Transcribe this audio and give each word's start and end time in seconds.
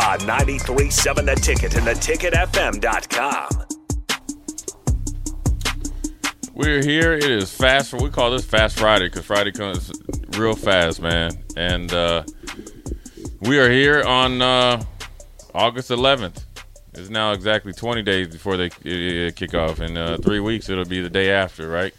On 0.00 0.18
93.7 0.20 1.26
The 1.26 1.34
Ticket 1.34 1.74
and 1.74 1.86
theticketfm.com. 1.86 3.48
We're 6.54 6.82
here. 6.82 7.12
It 7.12 7.30
is 7.30 7.52
fast. 7.54 7.92
We 7.92 8.08
call 8.08 8.30
this 8.30 8.44
Fast 8.44 8.78
Friday 8.78 9.08
because 9.08 9.26
Friday 9.26 9.52
comes 9.52 9.92
real 10.38 10.54
fast, 10.54 11.02
man. 11.02 11.32
And 11.56 11.92
uh, 11.92 12.24
we 13.40 13.58
are 13.58 13.70
here 13.70 14.02
on 14.02 14.40
uh, 14.40 14.82
August 15.54 15.90
11th. 15.90 16.44
It's 16.94 17.10
now 17.10 17.32
exactly 17.32 17.72
20 17.72 18.02
days 18.02 18.28
before 18.28 18.56
they 18.56 18.70
kick 18.70 19.54
off. 19.54 19.80
In 19.80 19.98
uh, 19.98 20.16
three 20.22 20.40
weeks, 20.40 20.70
it'll 20.70 20.84
be 20.86 21.02
the 21.02 21.10
day 21.10 21.30
after, 21.30 21.68
right? 21.68 21.94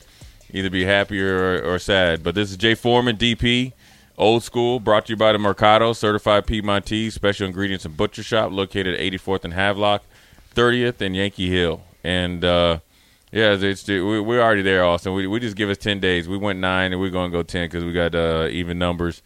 Either 0.49 0.72
be 0.72 0.85
happy 0.85 1.22
or, 1.22 1.63
or 1.63 1.77
sad. 1.77 2.23
But 2.23 2.33
this 2.33 2.49
is 2.49 2.57
Jay 2.57 2.73
Foreman, 2.73 3.17
DP. 3.17 3.73
Old 4.22 4.44
School, 4.44 4.80
brought 4.80 5.08
to 5.08 5.14
you 5.14 5.17
by 5.17 5.31
the 5.31 5.39
Mercado, 5.39 5.94
certified 5.94 6.45
Piedmontese, 6.45 7.16
special 7.16 7.47
ingredients 7.47 7.86
and 7.86 7.97
butcher 7.97 8.22
shop, 8.22 8.52
located 8.52 8.94
at 8.94 9.00
84th 9.00 9.44
and 9.44 9.53
Havelock, 9.55 10.03
30th 10.53 11.02
and 11.02 11.16
Yankee 11.16 11.50
Hill. 11.50 11.81
And 12.03 12.45
uh, 12.45 12.80
yeah, 13.31 13.58
it's, 13.59 13.88
we, 13.88 14.19
we're 14.19 14.39
already 14.39 14.61
there, 14.61 14.86
Austin. 14.86 15.16
We, 15.16 15.25
we 15.25 15.39
just 15.39 15.55
give 15.55 15.72
us 15.72 15.80
10 15.80 16.00
days. 16.00 16.30
We 16.30 16.38
went 16.38 16.59
nine, 16.59 16.91
and 16.91 17.01
we're 17.01 17.09
going 17.09 17.31
to 17.31 17.38
go 17.38 17.41
10 17.41 17.66
because 17.66 17.84
we 17.84 17.94
got 17.94 18.13
uh, 18.13 18.47
even 18.51 18.78
numbers. 18.78 19.23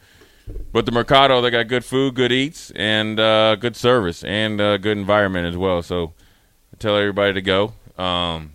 But 0.72 0.86
the 0.86 0.94
Mercado, 0.94 1.42
they 1.42 1.50
got 1.50 1.68
good 1.68 1.84
food, 1.84 2.16
good 2.16 2.32
eats, 2.32 2.72
and 2.72 3.20
uh, 3.20 3.56
good 3.56 3.76
service, 3.76 4.24
and 4.24 4.62
uh, 4.62 4.78
good 4.78 4.98
environment 4.98 5.46
as 5.46 5.58
well. 5.58 5.82
So 5.82 6.14
I 6.74 6.78
tell 6.78 6.96
everybody 6.96 7.34
to 7.34 7.42
go. 7.42 7.74
Um, 8.02 8.54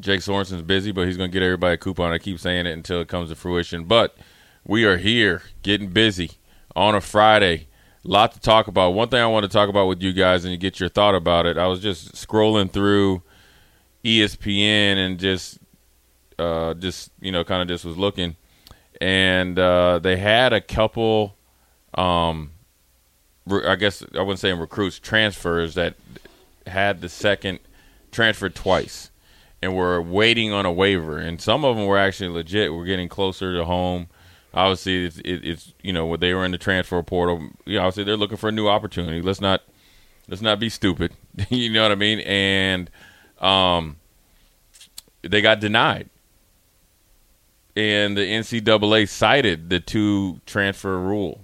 Jake 0.00 0.22
Sorensen's 0.22 0.62
busy, 0.62 0.90
but 0.90 1.06
he's 1.06 1.16
going 1.16 1.30
to 1.30 1.32
get 1.32 1.44
everybody 1.44 1.74
a 1.74 1.78
coupon. 1.78 2.12
I 2.12 2.18
keep 2.18 2.40
saying 2.40 2.66
it 2.66 2.72
until 2.72 3.00
it 3.00 3.06
comes 3.06 3.28
to 3.28 3.36
fruition. 3.36 3.84
But– 3.84 4.16
we 4.66 4.84
are 4.84 4.96
here 4.96 5.42
getting 5.62 5.88
busy 5.88 6.32
on 6.74 6.94
a 6.94 7.00
Friday. 7.00 7.68
A 8.04 8.08
lot 8.08 8.32
to 8.32 8.40
talk 8.40 8.66
about. 8.66 8.90
One 8.90 9.08
thing 9.08 9.20
I 9.20 9.26
want 9.26 9.44
to 9.44 9.48
talk 9.48 9.68
about 9.68 9.86
with 9.86 10.02
you 10.02 10.12
guys 10.12 10.44
and 10.44 10.58
get 10.58 10.80
your 10.80 10.88
thought 10.88 11.14
about 11.14 11.46
it. 11.46 11.56
I 11.56 11.66
was 11.68 11.80
just 11.80 12.14
scrolling 12.14 12.70
through 12.70 13.22
ESPN 14.04 14.96
and 14.96 15.18
just 15.18 15.58
uh, 16.38 16.74
just 16.74 17.12
you 17.20 17.32
know 17.32 17.44
kind 17.44 17.62
of 17.62 17.68
just 17.68 17.84
was 17.84 17.96
looking 17.96 18.36
and 19.00 19.58
uh, 19.58 19.98
they 19.98 20.16
had 20.16 20.52
a 20.52 20.60
couple 20.60 21.36
um, 21.94 22.52
re- 23.46 23.66
I 23.66 23.76
guess 23.76 24.02
I 24.14 24.20
wouldn't 24.20 24.38
say 24.38 24.52
recruits 24.52 24.98
transfers 24.98 25.74
that 25.74 25.94
had 26.66 27.00
the 27.00 27.08
second 27.08 27.60
transferred 28.12 28.54
twice 28.54 29.10
and 29.62 29.74
were 29.74 30.00
waiting 30.02 30.52
on 30.52 30.66
a 30.66 30.72
waiver 30.72 31.18
and 31.18 31.40
some 31.40 31.64
of 31.64 31.76
them 31.76 31.86
were 31.86 31.98
actually 31.98 32.28
legit. 32.28 32.72
We're 32.72 32.84
getting 32.84 33.08
closer 33.08 33.56
to 33.56 33.64
home 33.64 34.08
obviously 34.56 35.04
it's, 35.04 35.18
it, 35.18 35.44
it's 35.44 35.74
you 35.82 35.92
know 35.92 36.16
they 36.16 36.34
were 36.34 36.44
in 36.44 36.50
the 36.50 36.58
transfer 36.58 37.00
portal. 37.02 37.50
Obviously 37.66 38.02
they're 38.02 38.16
looking 38.16 38.38
for 38.38 38.48
a 38.48 38.52
new 38.52 38.66
opportunity. 38.66 39.20
Let's 39.20 39.40
not 39.40 39.62
let's 40.28 40.42
not 40.42 40.58
be 40.58 40.70
stupid. 40.70 41.12
you 41.50 41.70
know 41.72 41.82
what 41.82 41.92
I 41.92 41.96
mean? 41.96 42.20
And 42.20 42.90
um, 43.38 43.96
they 45.22 45.42
got 45.42 45.60
denied, 45.60 46.08
and 47.76 48.16
the 48.16 48.22
NCAA 48.22 49.08
cited 49.08 49.70
the 49.70 49.78
two 49.78 50.40
transfer 50.46 50.98
rule. 50.98 51.42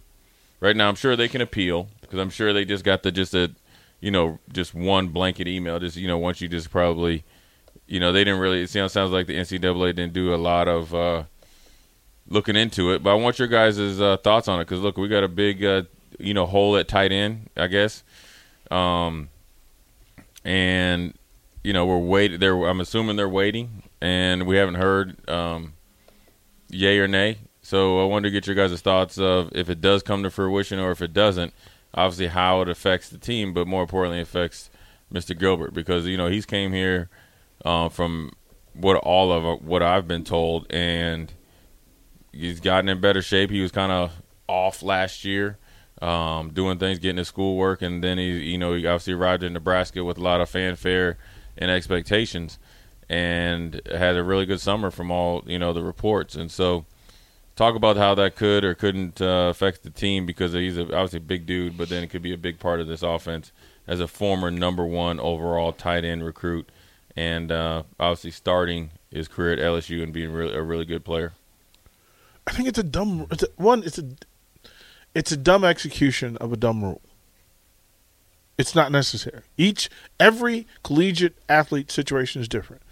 Right 0.58 0.76
now, 0.76 0.88
I'm 0.88 0.94
sure 0.94 1.14
they 1.14 1.28
can 1.28 1.40
appeal 1.40 1.88
because 2.00 2.18
I'm 2.18 2.30
sure 2.30 2.52
they 2.52 2.64
just 2.64 2.84
got 2.84 3.02
the 3.02 3.12
just 3.12 3.34
a 3.34 3.52
you 4.00 4.10
know 4.10 4.38
just 4.52 4.74
one 4.74 5.08
blanket 5.08 5.46
email. 5.46 5.78
Just 5.78 5.96
you 5.96 6.08
know 6.08 6.18
once 6.18 6.40
you 6.40 6.48
just 6.48 6.70
probably 6.70 7.24
you 7.86 8.00
know 8.00 8.10
they 8.10 8.24
didn't 8.24 8.40
really. 8.40 8.62
It 8.62 8.70
sounds 8.70 8.96
like 8.96 9.26
the 9.26 9.36
NCAA 9.36 9.94
didn't 9.96 10.14
do 10.14 10.34
a 10.34 10.36
lot 10.36 10.66
of. 10.66 10.94
Uh, 10.94 11.24
looking 12.32 12.56
into 12.56 12.92
it. 12.92 13.02
But 13.02 13.10
I 13.10 13.14
want 13.14 13.38
your 13.38 13.48
guys' 13.48 13.78
uh, 13.78 14.16
thoughts 14.18 14.48
on 14.48 14.60
it 14.60 14.64
because 14.64 14.80
look, 14.80 14.96
we 14.96 15.08
got 15.08 15.24
a 15.24 15.28
big 15.28 15.64
uh, 15.64 15.82
you 16.18 16.34
know 16.34 16.46
hole 16.46 16.76
at 16.76 16.88
tight 16.88 17.12
end, 17.12 17.50
I 17.56 17.66
guess, 17.66 18.02
um, 18.70 19.28
and 20.44 21.14
you 21.62 21.72
know 21.72 21.86
we're 21.86 21.98
waiting. 21.98 22.40
There, 22.40 22.56
I'm 22.64 22.80
assuming 22.80 23.16
they're 23.16 23.28
waiting, 23.28 23.82
and 24.00 24.46
we 24.46 24.56
haven't 24.56 24.74
heard 24.76 25.28
um, 25.28 25.74
yay 26.68 26.98
or 26.98 27.08
nay. 27.08 27.38
So 27.62 28.02
I 28.02 28.04
wanted 28.06 28.28
to 28.28 28.30
get 28.32 28.46
your 28.46 28.56
guys' 28.56 28.80
thoughts 28.80 29.18
of 29.18 29.50
if 29.54 29.70
it 29.70 29.80
does 29.80 30.02
come 30.02 30.22
to 30.24 30.30
fruition 30.30 30.78
or 30.78 30.90
if 30.90 31.00
it 31.00 31.12
doesn't. 31.12 31.54
Obviously, 31.94 32.28
how 32.28 32.62
it 32.62 32.68
affects 32.68 33.10
the 33.10 33.18
team, 33.18 33.52
but 33.52 33.66
more 33.66 33.82
importantly, 33.82 34.20
affects 34.20 34.70
Mr. 35.12 35.38
Gilbert 35.38 35.74
because 35.74 36.06
you 36.06 36.16
know 36.16 36.26
he's 36.26 36.46
came 36.46 36.72
here 36.72 37.08
uh, 37.64 37.88
from 37.88 38.32
what 38.74 38.96
all 38.96 39.30
of 39.30 39.62
what 39.62 39.82
I've 39.82 40.08
been 40.08 40.24
told, 40.24 40.66
and 40.70 41.32
he's 42.32 42.60
gotten 42.60 42.88
in 42.88 43.00
better 43.00 43.22
shape. 43.22 43.50
He 43.50 43.60
was 43.60 43.70
kind 43.70 43.92
of 43.92 44.12
off 44.48 44.82
last 44.82 45.24
year, 45.24 45.58
um, 46.00 46.50
doing 46.50 46.78
things, 46.78 46.98
getting 46.98 47.18
his 47.18 47.28
schoolwork, 47.28 47.82
and 47.82 48.02
then 48.02 48.18
he, 48.18 48.50
you 48.50 48.58
know, 48.58 48.74
he 48.74 48.86
obviously 48.86 49.12
arrived 49.12 49.42
in 49.42 49.52
Nebraska 49.52 50.02
with 50.04 50.18
a 50.18 50.22
lot 50.22 50.40
of 50.40 50.48
fanfare 50.48 51.18
and 51.56 51.70
expectations, 51.70 52.58
and 53.08 53.80
had 53.86 54.16
a 54.16 54.24
really 54.24 54.46
good 54.46 54.60
summer 54.60 54.90
from 54.90 55.10
all 55.10 55.42
you 55.46 55.58
know 55.58 55.72
the 55.72 55.82
reports. 55.82 56.34
And 56.34 56.50
so, 56.50 56.86
talk 57.56 57.74
about 57.76 57.96
how 57.96 58.14
that 58.16 58.36
could 58.36 58.64
or 58.64 58.74
couldn't 58.74 59.20
uh, 59.20 59.48
affect 59.50 59.82
the 59.82 59.90
team 59.90 60.26
because 60.26 60.52
he's 60.52 60.78
a, 60.78 60.82
obviously 60.82 61.18
a 61.18 61.20
big 61.20 61.46
dude, 61.46 61.76
but 61.76 61.88
then 61.88 62.02
it 62.02 62.08
could 62.08 62.22
be 62.22 62.32
a 62.32 62.38
big 62.38 62.58
part 62.58 62.80
of 62.80 62.88
this 62.88 63.02
offense 63.02 63.52
as 63.86 64.00
a 64.00 64.08
former 64.08 64.50
number 64.50 64.84
one 64.84 65.20
overall 65.20 65.72
tight 65.72 66.04
end 66.04 66.24
recruit, 66.24 66.68
and 67.16 67.52
uh, 67.52 67.82
obviously 68.00 68.30
starting 68.30 68.90
his 69.10 69.28
career 69.28 69.52
at 69.52 69.58
LSU 69.58 70.02
and 70.02 70.12
being 70.12 70.32
really, 70.32 70.54
a 70.54 70.62
really 70.62 70.84
good 70.84 71.04
player. 71.04 71.32
I 72.46 72.52
think 72.52 72.68
it's 72.68 72.78
a 72.78 72.82
dumb. 72.84 73.26
It's 73.30 73.42
a, 73.42 73.48
one. 73.56 73.82
It's 73.84 73.98
a. 73.98 74.04
It's 75.14 75.30
a 75.30 75.36
dumb 75.36 75.64
execution 75.64 76.36
of 76.38 76.52
a 76.52 76.56
dumb 76.56 76.82
rule. 76.82 77.02
It's 78.58 78.74
not 78.74 78.92
necessary. 78.92 79.42
Each 79.56 79.90
every 80.18 80.66
collegiate 80.82 81.36
athlete 81.48 81.90
situation 81.90 82.40
is 82.40 82.48
different. 82.48 82.82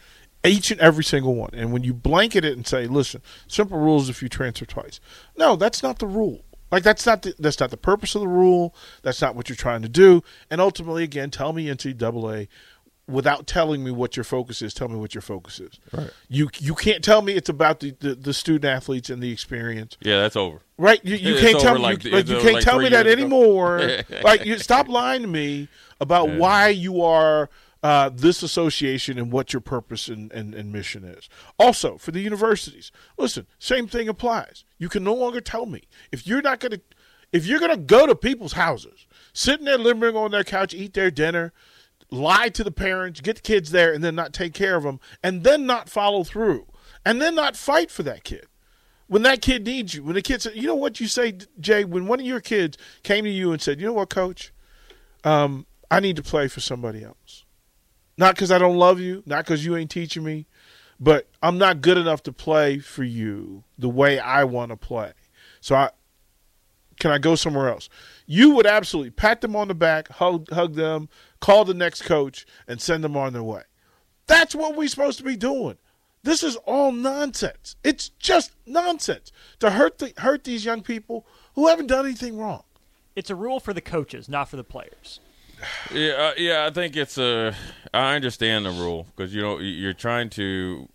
Each 0.44 0.70
and 0.70 0.81
every 0.81 1.05
single 1.05 1.35
one. 1.35 1.50
And 1.52 1.73
when 1.73 1.82
you 1.82 1.93
blanket 1.94 2.44
it 2.44 2.56
and 2.56 2.67
say, 2.67 2.87
"Listen, 2.87 3.23
simple 3.47 3.79
rules 3.79 4.08
if 4.08 4.23
you 4.23 4.29
transfer 4.29 4.67
twice," 4.67 5.00
no, 5.37 5.56
that's 5.56 5.82
not 5.82 5.99
the 5.99 6.06
rule. 6.06 6.44
Like 6.70 6.82
that's 6.82 7.05
not 7.05 7.23
the, 7.23 7.35
that's 7.38 7.58
not 7.58 7.70
the 7.70 7.76
purpose 7.76 8.14
of 8.14 8.20
the 8.20 8.29
rule. 8.29 8.75
That's 9.03 9.20
not 9.20 9.35
what 9.35 9.49
you're 9.49 9.56
trying 9.56 9.82
to 9.82 9.88
do. 9.88 10.23
And 10.50 10.61
ultimately, 10.61 11.03
again, 11.03 11.31
tell 11.31 11.53
me 11.53 11.67
NCAA 11.67 12.49
without 13.11 13.47
telling 13.47 13.83
me 13.85 13.91
what 13.91 14.17
your 14.17 14.25
focus 14.25 14.62
is, 14.62 14.73
tell 14.75 14.89
me 14.89 14.97
what 14.97 15.15
your 15.15 15.23
focus 15.23 15.61
is. 15.61 15.79
Right. 15.93 16.11
You 16.29 16.49
you 16.59 16.75
can't 16.75 17.03
tell 17.03 17.23
me 17.23 17.35
it's 17.35 17.49
about 17.49 17.81
the, 17.81 17.91
the, 18.01 18.15
the 18.15 18.33
student 18.35 18.65
athletes 18.65 19.11
and 19.11 19.23
the 19.23 19.31
experience. 19.31 19.97
Yeah, 20.01 20.21
that's 20.21 20.37
over. 20.37 20.61
Right? 20.79 21.05
You, 21.05 21.17
you 21.17 21.33
It's 21.35 21.41
can't 21.43 21.61
tell 21.61 21.75
me 21.75 21.81
like- 21.83 22.05
you, 22.05 22.11
like, 22.12 22.29
you 22.29 22.39
can't 22.41 22.55
like 22.55 22.65
tell 22.65 22.79
me 22.79 22.89
that 22.89 23.07
ago. 23.07 23.12
anymore. 23.12 23.99
like 24.23 24.45
you 24.45 24.59
stop 24.59 24.89
lying 24.89 25.23
to 25.23 25.29
me 25.29 25.69
about 26.01 26.31
why 26.31 26.69
you 26.69 27.03
are 27.03 27.51
uh, 27.83 28.11
this 28.12 28.43
association 28.43 29.19
and 29.19 29.33
what 29.33 29.53
your 29.53 29.61
purpose 29.61 30.09
and, 30.09 30.31
and, 30.33 30.55
and 30.55 30.73
mission 30.73 31.05
is. 31.05 31.29
Also, 31.59 31.97
for 31.97 32.11
the 32.11 32.21
universities, 32.21 32.93
listen, 33.17 33.47
same 33.59 33.87
thing 33.87 34.09
applies. 34.09 34.65
You 34.79 34.89
can 34.89 35.03
no 35.05 35.15
longer 35.15 35.41
tell 35.41 35.67
me 35.67 35.83
if 36.13 36.27
you're 36.27 36.43
not 36.43 36.61
going 36.61 36.73
to 36.73 36.81
if 37.33 37.47
you're 37.47 37.61
going 37.61 37.71
to 37.71 37.77
go 37.77 38.06
to 38.06 38.15
people's 38.17 38.55
houses, 38.55 39.06
sit 39.33 39.61
in 39.61 39.65
their 39.65 39.79
living 39.79 40.01
room 40.03 40.17
on 40.17 40.33
their 40.33 40.43
couch, 40.45 40.75
eat 40.75 40.95
their 40.95 41.11
dinner, 41.13 41.53
lie 42.11 42.49
to 42.51 42.65
the 42.65 42.71
parents, 42.71 43.21
get 43.21 43.37
the 43.37 43.43
kids 43.43 43.71
there, 43.71 43.93
and 43.93 44.03
then 44.03 44.15
not 44.15 44.33
take 44.33 44.55
care 44.55 44.77
of 44.77 44.83
them, 44.83 45.01
and 45.23 45.45
then 45.45 45.67
not 45.67 45.89
follow 45.89 46.25
through, 46.25 46.67
and 47.05 47.21
then 47.21 47.35
not 47.35 47.57
fight 47.57 47.91
for 47.91 48.03
that 48.03 48.25
kid. 48.25 48.47
When 49.07 49.23
that 49.23 49.43
kid 49.43 49.65
needs 49.65 49.95
you, 49.95 50.05
when 50.05 50.15
the 50.15 50.23
kid 50.23 50.43
said, 50.43 50.55
you 50.55 50.67
know 50.67 50.75
what 50.77 51.01
you 51.01 51.09
say, 51.09 51.37
Jay, 51.59 51.85
when 51.85 52.07
one 52.07 52.21
of 52.21 52.27
your 52.27 52.41
kids 52.41 52.79
came 53.03 53.25
to 53.25 53.31
you 53.31 53.53
and 53.53 53.61
said, 53.61 53.81
you 53.81 53.87
know 53.87 53.93
what, 53.93 54.11
coach, 54.11 54.53
um, 55.25 55.67
I 55.91 56.01
need 56.01 56.17
to 56.17 56.23
play 56.23 56.47
for 56.47 56.61
somebody 56.61 57.03
else. 57.03 57.45
Not 58.17 58.35
because 58.35 58.53
I 58.53 58.59
don't 58.59 58.77
love 58.77 59.01
you, 59.01 59.23
not 59.27 59.45
because 59.45 59.65
you 59.65 59.77
ain't 59.77 59.91
teaching 59.91 60.23
me, 60.23 60.47
but 61.01 61.29
I'm 61.43 61.59
not 61.59 61.81
good 61.81 61.97
enough 61.97 62.23
to 62.25 62.33
play 62.33 62.79
for 62.79 63.03
you 63.03 63.65
the 63.79 63.89
way 63.89 64.19
I 64.19 64.45
want 64.45 64.71
to 64.71 64.77
play. 64.77 65.13
So 65.61 65.75
I 65.75 65.91
can 67.01 67.11
I 67.11 67.19
go 67.19 67.35
somewhere 67.35 67.71
else? 67.71 67.89
You 68.27 68.51
would 68.51 68.67
absolutely 68.67 69.11
pat 69.11 69.41
them 69.41 69.56
on 69.56 69.69
the 69.69 69.75
back, 69.75 70.09
hug, 70.09 70.51
hug 70.51 70.75
them, 70.75 71.09
call 71.41 71.65
the 71.65 71.75
next 71.75 72.03
coach, 72.03 72.47
and 72.69 72.81
send 72.81 73.03
them 73.03 73.17
on 73.17 73.33
their 73.33 73.43
way. 73.43 73.63
That's 74.27 74.55
what 74.55 74.77
we're 74.77 74.89
supposed 74.89 75.19
to 75.19 75.25
be 75.25 75.37
doing. 75.37 75.79
This 76.23 76.43
is 76.43 76.57
all 76.57 76.93
nonsense. 76.93 77.77
It's 77.83 78.11
just 78.11 78.53
nonsense 78.67 79.33
to 79.59 79.71
hurt 79.71 79.99
the, 79.99 80.13
hurt 80.19 80.45
these 80.45 80.65
young 80.65 80.83
people 80.83 81.27
who 81.55 81.69
haven't 81.69 81.87
done 81.87 82.05
anything 82.05 82.39
wrong. 82.39 82.63
It's 83.17 83.31
a 83.31 83.35
rule 83.35 83.59
for 83.59 83.73
the 83.73 83.81
coaches, 83.81 84.29
not 84.29 84.49
for 84.49 84.57
the 84.57 84.65
players. 84.65 85.21
Yeah, 85.93 86.13
uh, 86.13 86.33
yeah. 86.37 86.67
I 86.67 86.71
think 86.71 86.97
it's 86.97 87.19
a. 87.19 87.55
I 87.93 88.15
understand 88.15 88.67
the 88.67 88.71
rule 88.71 89.07
because 89.15 89.35
you 89.35 89.43
know 89.43 89.59
you're 89.59 89.93
trying 89.93 90.31
to, 90.31 90.89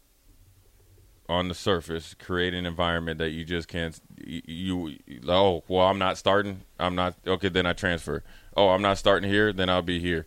on 1.28 1.48
the 1.48 1.56
surface, 1.56 2.14
create 2.14 2.54
an 2.54 2.66
environment 2.66 3.18
that 3.20 3.32
you 3.32 3.44
just 3.44 3.68
can't. 3.68 4.00
You, 4.18 4.96
you 5.06 5.22
oh 5.28 5.64
well, 5.68 5.88
I'm 5.88 5.98
not 5.98 6.18
starting. 6.18 6.62
I'm 6.80 6.96
not 6.96 7.16
okay. 7.26 7.50
Then 7.50 7.66
I 7.66 7.74
transfer. 7.74 8.24
Oh, 8.56 8.70
I'm 8.70 8.82
not 8.82 8.98
starting 8.98 9.30
here. 9.30 9.52
Then 9.52 9.70
I'll 9.70 9.82
be 9.82 10.00
here. 10.00 10.26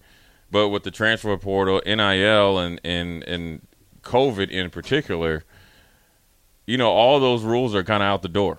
But 0.51 0.69
with 0.69 0.83
the 0.83 0.91
transfer 0.91 1.37
portal, 1.37 1.83
NIL, 1.87 2.59
and 2.59 2.81
and 2.85 3.23
and 3.25 3.67
COVID 4.03 4.51
in 4.51 4.71
particular, 4.71 5.45
you 6.67 6.79
know, 6.79 6.91
all 6.91 7.21
those 7.21 7.43
rules 7.43 7.75
are 7.75 7.85
kind 7.85 8.03
of 8.03 8.07
out 8.07 8.23
the 8.23 8.29
door. 8.29 8.59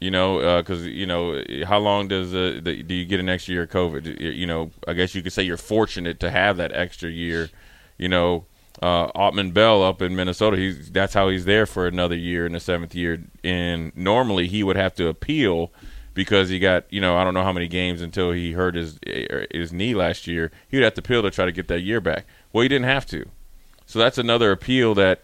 You 0.00 0.12
know, 0.12 0.60
because 0.60 0.86
you 0.86 1.06
know, 1.06 1.42
how 1.66 1.78
long 1.78 2.06
does 2.06 2.32
uh, 2.32 2.60
the, 2.62 2.82
do 2.84 2.94
you 2.94 3.04
get 3.04 3.18
an 3.18 3.28
extra 3.28 3.54
year 3.54 3.62
of 3.64 3.70
COVID? 3.70 4.20
You 4.20 4.46
know, 4.46 4.70
I 4.86 4.92
guess 4.92 5.14
you 5.14 5.22
could 5.22 5.32
say 5.32 5.42
you're 5.42 5.56
fortunate 5.56 6.20
to 6.20 6.30
have 6.30 6.56
that 6.58 6.72
extra 6.72 7.10
year. 7.10 7.50
You 7.98 8.08
know, 8.08 8.46
uh, 8.82 9.06
Altman 9.06 9.50
Bell 9.50 9.82
up 9.82 10.00
in 10.02 10.14
Minnesota, 10.14 10.56
he's 10.56 10.90
that's 10.90 11.14
how 11.14 11.28
he's 11.28 11.44
there 11.44 11.66
for 11.66 11.86
another 11.86 12.16
year 12.16 12.46
in 12.46 12.52
the 12.52 12.60
seventh 12.60 12.94
year. 12.94 13.22
And 13.42 13.94
normally 13.96 14.48
he 14.48 14.62
would 14.62 14.76
have 14.76 14.94
to 14.96 15.08
appeal 15.08 15.72
because 16.14 16.48
he 16.48 16.58
got 16.58 16.84
you 16.92 17.00
know 17.00 17.16
I 17.16 17.24
don't 17.24 17.34
know 17.34 17.42
how 17.42 17.52
many 17.52 17.68
games 17.68 18.02
until 18.02 18.32
he 18.32 18.52
hurt 18.52 18.74
his 18.74 18.98
his 19.50 19.72
knee 19.72 19.94
last 19.94 20.26
year. 20.26 20.50
He 20.68 20.76
would 20.76 20.84
have 20.84 20.94
to 20.94 21.00
appeal 21.00 21.22
to 21.22 21.30
try 21.30 21.44
to 21.44 21.52
get 21.52 21.68
that 21.68 21.80
year 21.80 22.00
back. 22.00 22.26
Well, 22.52 22.62
he 22.62 22.68
didn't 22.68 22.86
have 22.86 23.06
to. 23.06 23.28
So 23.86 23.98
that's 23.98 24.18
another 24.18 24.52
appeal 24.52 24.94
that 24.96 25.22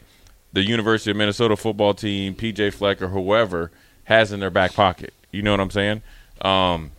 the 0.52 0.62
University 0.62 1.10
of 1.10 1.16
Minnesota 1.16 1.56
football 1.56 1.94
team, 1.94 2.34
PJ 2.34 2.72
Fleck 2.72 3.02
or 3.02 3.08
whoever, 3.08 3.70
has 4.04 4.32
in 4.32 4.40
their 4.40 4.50
back 4.50 4.72
pocket. 4.72 5.12
You 5.30 5.42
know 5.42 5.50
what 5.50 5.60
I'm 5.60 5.70
saying? 5.70 6.02
Um, 6.40 6.92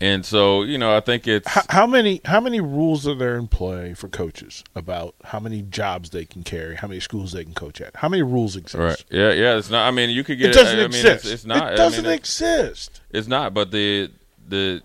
and 0.00 0.24
so, 0.24 0.62
you 0.62 0.78
know, 0.78 0.96
I 0.96 1.00
think 1.00 1.28
it's 1.28 1.46
How, 1.46 1.62
how 1.68 1.86
many 1.86 2.22
how 2.24 2.40
many 2.40 2.60
rules 2.60 3.06
are 3.06 3.14
there 3.14 3.36
in 3.36 3.48
play 3.48 3.92
for 3.92 4.08
coaches 4.08 4.64
about 4.74 5.14
how 5.24 5.38
many 5.40 5.60
jobs 5.62 6.10
they 6.10 6.24
can 6.24 6.42
carry, 6.42 6.76
how 6.76 6.88
many 6.88 7.00
schools 7.00 7.32
they 7.32 7.44
can 7.44 7.52
coach 7.52 7.80
at? 7.80 7.96
How 7.96 8.08
many 8.08 8.22
rules 8.22 8.56
exist? 8.56 8.74
right. 8.76 9.04
Yeah, 9.10 9.32
yeah. 9.32 9.58
It's 9.58 9.68
not. 9.68 9.86
I 9.86 9.90
mean, 9.90 10.08
you 10.10 10.24
could 10.24 10.38
get. 10.38 10.50
It 10.50 10.54
doesn't 10.54 10.78
I 10.78 10.82
mean, 10.82 10.86
exist. 10.86 11.24
It's, 11.24 11.32
it's 11.32 11.44
not. 11.44 11.74
It 11.74 11.76
doesn't 11.76 12.06
I 12.06 12.08
mean, 12.08 12.18
exist. 12.18 13.00
It's 13.10 13.28
not. 13.28 13.52
But 13.52 13.70
the 13.70 14.10
the 14.48 14.82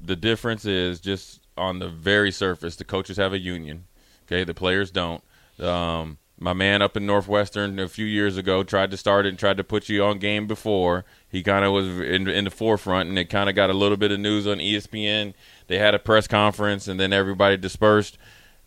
the 0.00 0.16
difference 0.16 0.64
is 0.64 1.00
just 1.00 1.40
on 1.56 1.78
the 1.78 1.88
very 1.88 2.32
surface. 2.32 2.76
The 2.76 2.84
coaches 2.84 3.16
have 3.18 3.32
a 3.32 3.38
union. 3.38 3.84
Okay, 4.26 4.42
the 4.42 4.54
players 4.54 4.90
don't. 4.90 5.22
Um, 5.60 6.18
my 6.38 6.52
man 6.52 6.82
up 6.82 6.96
in 6.96 7.06
Northwestern 7.06 7.78
a 7.78 7.88
few 7.88 8.04
years 8.04 8.36
ago 8.36 8.62
tried 8.62 8.90
to 8.90 8.96
start 8.96 9.24
it 9.24 9.30
and 9.30 9.38
tried 9.38 9.56
to 9.56 9.64
put 9.64 9.88
you 9.88 10.04
on 10.04 10.18
game 10.18 10.46
before. 10.46 11.04
He 11.28 11.42
kind 11.42 11.64
of 11.64 11.72
was 11.72 11.86
in, 11.86 12.28
in 12.28 12.44
the 12.44 12.50
forefront, 12.50 13.08
and 13.08 13.18
it 13.18 13.30
kind 13.30 13.48
of 13.48 13.56
got 13.56 13.70
a 13.70 13.74
little 13.74 13.96
bit 13.96 14.12
of 14.12 14.20
news 14.20 14.46
on 14.46 14.58
ESPN. 14.58 15.32
They 15.66 15.78
had 15.78 15.94
a 15.94 15.98
press 15.98 16.26
conference, 16.26 16.88
and 16.88 17.00
then 17.00 17.12
everybody 17.12 17.56
dispersed. 17.56 18.18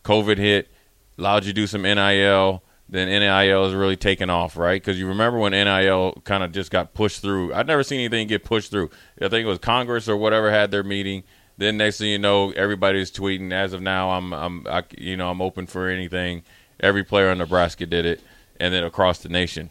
COVID 0.03 0.37
hit, 0.37 0.69
allowed 1.17 1.45
you 1.45 1.53
to 1.53 1.61
do 1.61 1.67
some 1.67 1.83
NIL. 1.83 2.63
Then 2.91 3.07
NIL 3.07 3.65
is 3.65 3.75
really 3.75 3.95
taken 3.95 4.31
off, 4.31 4.57
right? 4.57 4.81
Because 4.81 4.99
you 4.99 5.07
remember 5.07 5.37
when 5.37 5.51
NIL 5.51 6.21
kind 6.23 6.43
of 6.43 6.51
just 6.51 6.71
got 6.71 6.95
pushed 6.95 7.21
through. 7.21 7.53
I've 7.53 7.67
never 7.67 7.83
seen 7.83 7.99
anything 7.99 8.27
get 8.27 8.43
pushed 8.43 8.71
through. 8.71 8.89
I 9.21 9.29
think 9.29 9.45
it 9.45 9.49
was 9.49 9.59
Congress 9.59 10.09
or 10.09 10.17
whatever 10.17 10.49
had 10.49 10.71
their 10.71 10.83
meeting. 10.83 11.23
Then 11.59 11.77
next 11.77 11.99
thing 11.99 12.09
you 12.09 12.17
know, 12.17 12.51
everybody's 12.51 13.11
tweeting. 13.11 13.51
As 13.51 13.73
of 13.73 13.81
now, 13.81 14.11
I'm, 14.11 14.33
I'm, 14.33 14.65
I, 14.65 14.83
you 14.97 15.17
know, 15.17 15.29
I'm 15.29 15.41
open 15.41 15.67
for 15.67 15.87
anything. 15.87 16.41
Every 16.79 17.03
player 17.03 17.31
in 17.31 17.37
Nebraska 17.37 17.85
did 17.85 18.05
it, 18.05 18.21
and 18.59 18.73
then 18.73 18.83
across 18.83 19.19
the 19.19 19.29
nation. 19.29 19.69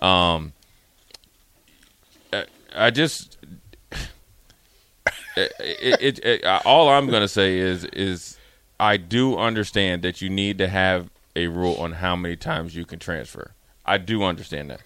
Um, 0.00 0.52
I- 2.74 2.90
just, 2.90 3.38
it, 5.36 5.52
it, 5.58 6.18
it, 6.24 6.44
all 6.64 6.88
I'm 6.88 7.08
going 7.08 7.22
to 7.22 7.28
say 7.28 7.58
is, 7.58 7.84
is 7.86 8.38
I 8.78 8.96
do 8.96 9.36
understand 9.36 10.02
that 10.02 10.20
you 10.20 10.28
need 10.28 10.58
to 10.58 10.68
have 10.68 11.08
a 11.34 11.46
rule 11.48 11.76
on 11.76 11.92
how 11.92 12.16
many 12.16 12.36
times 12.36 12.74
you 12.74 12.84
can 12.84 12.98
transfer. 12.98 13.52
I 13.84 13.98
do 13.98 14.22
understand 14.22 14.70
that. 14.70 14.80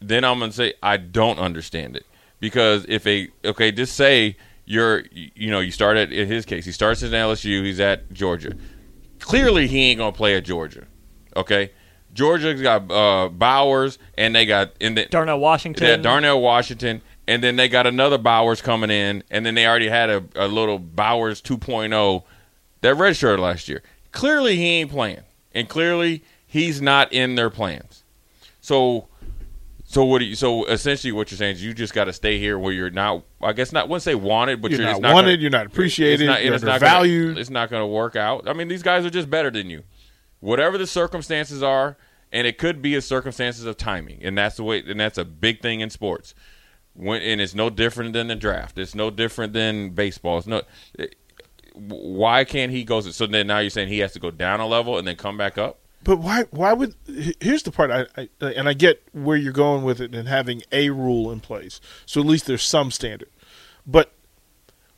Then 0.00 0.24
I'm 0.24 0.38
going 0.38 0.50
to 0.50 0.56
say 0.56 0.74
I 0.82 0.96
don't 0.96 1.38
understand 1.38 1.96
it 1.96 2.04
because 2.40 2.84
if 2.88 3.06
a 3.06 3.28
okay, 3.44 3.70
just 3.70 3.94
say 3.94 4.36
you're 4.64 5.04
you 5.12 5.50
know 5.50 5.60
you 5.60 5.70
start 5.70 5.96
at 5.96 6.12
in 6.12 6.26
his 6.28 6.44
case 6.44 6.64
he 6.64 6.72
starts 6.72 7.02
at 7.02 7.12
LSU, 7.12 7.64
he's 7.64 7.78
at 7.80 8.12
Georgia. 8.12 8.52
Clearly 9.22 9.66
he 9.66 9.90
ain't 9.90 9.98
going 9.98 10.12
to 10.12 10.16
play 10.16 10.36
at 10.36 10.44
Georgia. 10.44 10.86
Okay, 11.34 11.70
Georgia's 12.12 12.60
got 12.60 12.90
uh, 12.90 13.28
Bowers 13.28 13.98
and 14.18 14.34
they 14.34 14.44
got 14.44 14.72
in 14.80 14.94
the 14.94 15.06
Darnell 15.06 15.40
Washington. 15.40 15.86
yeah, 15.86 15.96
Darnell 15.96 16.40
Washington, 16.40 17.00
and 17.26 17.42
then 17.42 17.56
they 17.56 17.68
got 17.68 17.86
another 17.86 18.18
Bowers 18.18 18.60
coming 18.60 18.90
in, 18.90 19.22
and 19.30 19.46
then 19.46 19.54
they 19.54 19.66
already 19.66 19.88
had 19.88 20.10
a, 20.10 20.24
a 20.34 20.46
little 20.48 20.78
Bowers 20.78 21.40
2.0 21.40 22.22
that 22.82 22.96
redshirt 22.96 23.38
last 23.38 23.68
year. 23.68 23.82
Clearly, 24.10 24.56
he 24.56 24.66
ain't 24.80 24.90
playing, 24.90 25.22
and 25.54 25.68
clearly 25.68 26.22
he's 26.46 26.82
not 26.82 27.12
in 27.12 27.34
their 27.34 27.48
plans. 27.48 28.04
So, 28.60 29.08
so 29.92 30.06
what? 30.06 30.20
Do 30.20 30.24
you, 30.24 30.34
so 30.34 30.64
essentially, 30.64 31.12
what 31.12 31.30
you're 31.30 31.36
saying 31.36 31.56
is 31.56 31.62
you 31.62 31.74
just 31.74 31.92
got 31.92 32.04
to 32.04 32.14
stay 32.14 32.38
here 32.38 32.58
where 32.58 32.72
you're 32.72 32.88
not. 32.88 33.24
I 33.42 33.52
guess 33.52 33.72
not. 33.72 33.90
Wouldn't 33.90 34.02
say 34.02 34.14
wanted, 34.14 34.62
but 34.62 34.70
You're 34.70 34.80
you're, 34.80 34.90
not 34.90 35.02
not 35.02 35.12
wanted, 35.12 35.32
Gonna, 35.32 35.42
you're 35.42 35.50
not 35.50 35.66
appreciated, 35.66 36.22
it's 36.22 36.26
not, 36.26 36.42
you're 36.42 36.54
it's 36.54 36.64
not. 36.64 36.80
Gonna, 36.80 37.38
it's 37.38 37.50
not 37.50 37.68
going 37.68 37.82
to 37.82 37.86
work 37.86 38.16
out. 38.16 38.48
I 38.48 38.54
mean, 38.54 38.68
these 38.68 38.82
guys 38.82 39.04
are 39.04 39.10
just 39.10 39.28
better 39.28 39.50
than 39.50 39.68
you. 39.68 39.82
Whatever 40.40 40.78
the 40.78 40.86
circumstances 40.86 41.62
are, 41.62 41.98
and 42.32 42.46
it 42.46 42.56
could 42.56 42.80
be 42.80 42.94
a 42.94 43.02
circumstances 43.02 43.66
of 43.66 43.76
timing, 43.76 44.20
and 44.22 44.38
that's 44.38 44.56
the 44.56 44.64
way. 44.64 44.82
And 44.86 44.98
that's 44.98 45.18
a 45.18 45.26
big 45.26 45.60
thing 45.60 45.80
in 45.80 45.90
sports. 45.90 46.34
When, 46.94 47.20
and 47.20 47.38
it's 47.38 47.54
no 47.54 47.68
different 47.68 48.14
than 48.14 48.28
the 48.28 48.34
draft. 48.34 48.78
It's 48.78 48.94
no 48.94 49.10
different 49.10 49.52
than 49.52 49.90
baseball. 49.90 50.38
It's 50.38 50.46
no. 50.46 50.62
it- 50.94 51.16
why 51.74 52.44
can't 52.44 52.72
he 52.72 52.84
go? 52.84 53.00
So 53.00 53.26
then 53.26 53.46
now 53.46 53.58
you're 53.58 53.70
saying 53.70 53.88
he 53.88 54.00
has 54.00 54.12
to 54.12 54.20
go 54.20 54.30
down 54.30 54.60
a 54.60 54.66
level 54.66 54.98
and 54.98 55.06
then 55.06 55.16
come 55.16 55.36
back 55.36 55.56
up. 55.58 55.81
But 56.04 56.18
why? 56.18 56.44
Why 56.50 56.72
would? 56.72 56.94
Here's 57.40 57.62
the 57.62 57.70
part. 57.70 57.90
I, 57.90 58.06
I 58.16 58.28
and 58.40 58.68
I 58.68 58.72
get 58.72 59.02
where 59.12 59.36
you're 59.36 59.52
going 59.52 59.84
with 59.84 60.00
it 60.00 60.14
and 60.14 60.28
having 60.28 60.62
a 60.72 60.90
rule 60.90 61.30
in 61.30 61.40
place. 61.40 61.80
So 62.06 62.20
at 62.20 62.26
least 62.26 62.46
there's 62.46 62.62
some 62.64 62.90
standard. 62.90 63.28
But 63.86 64.12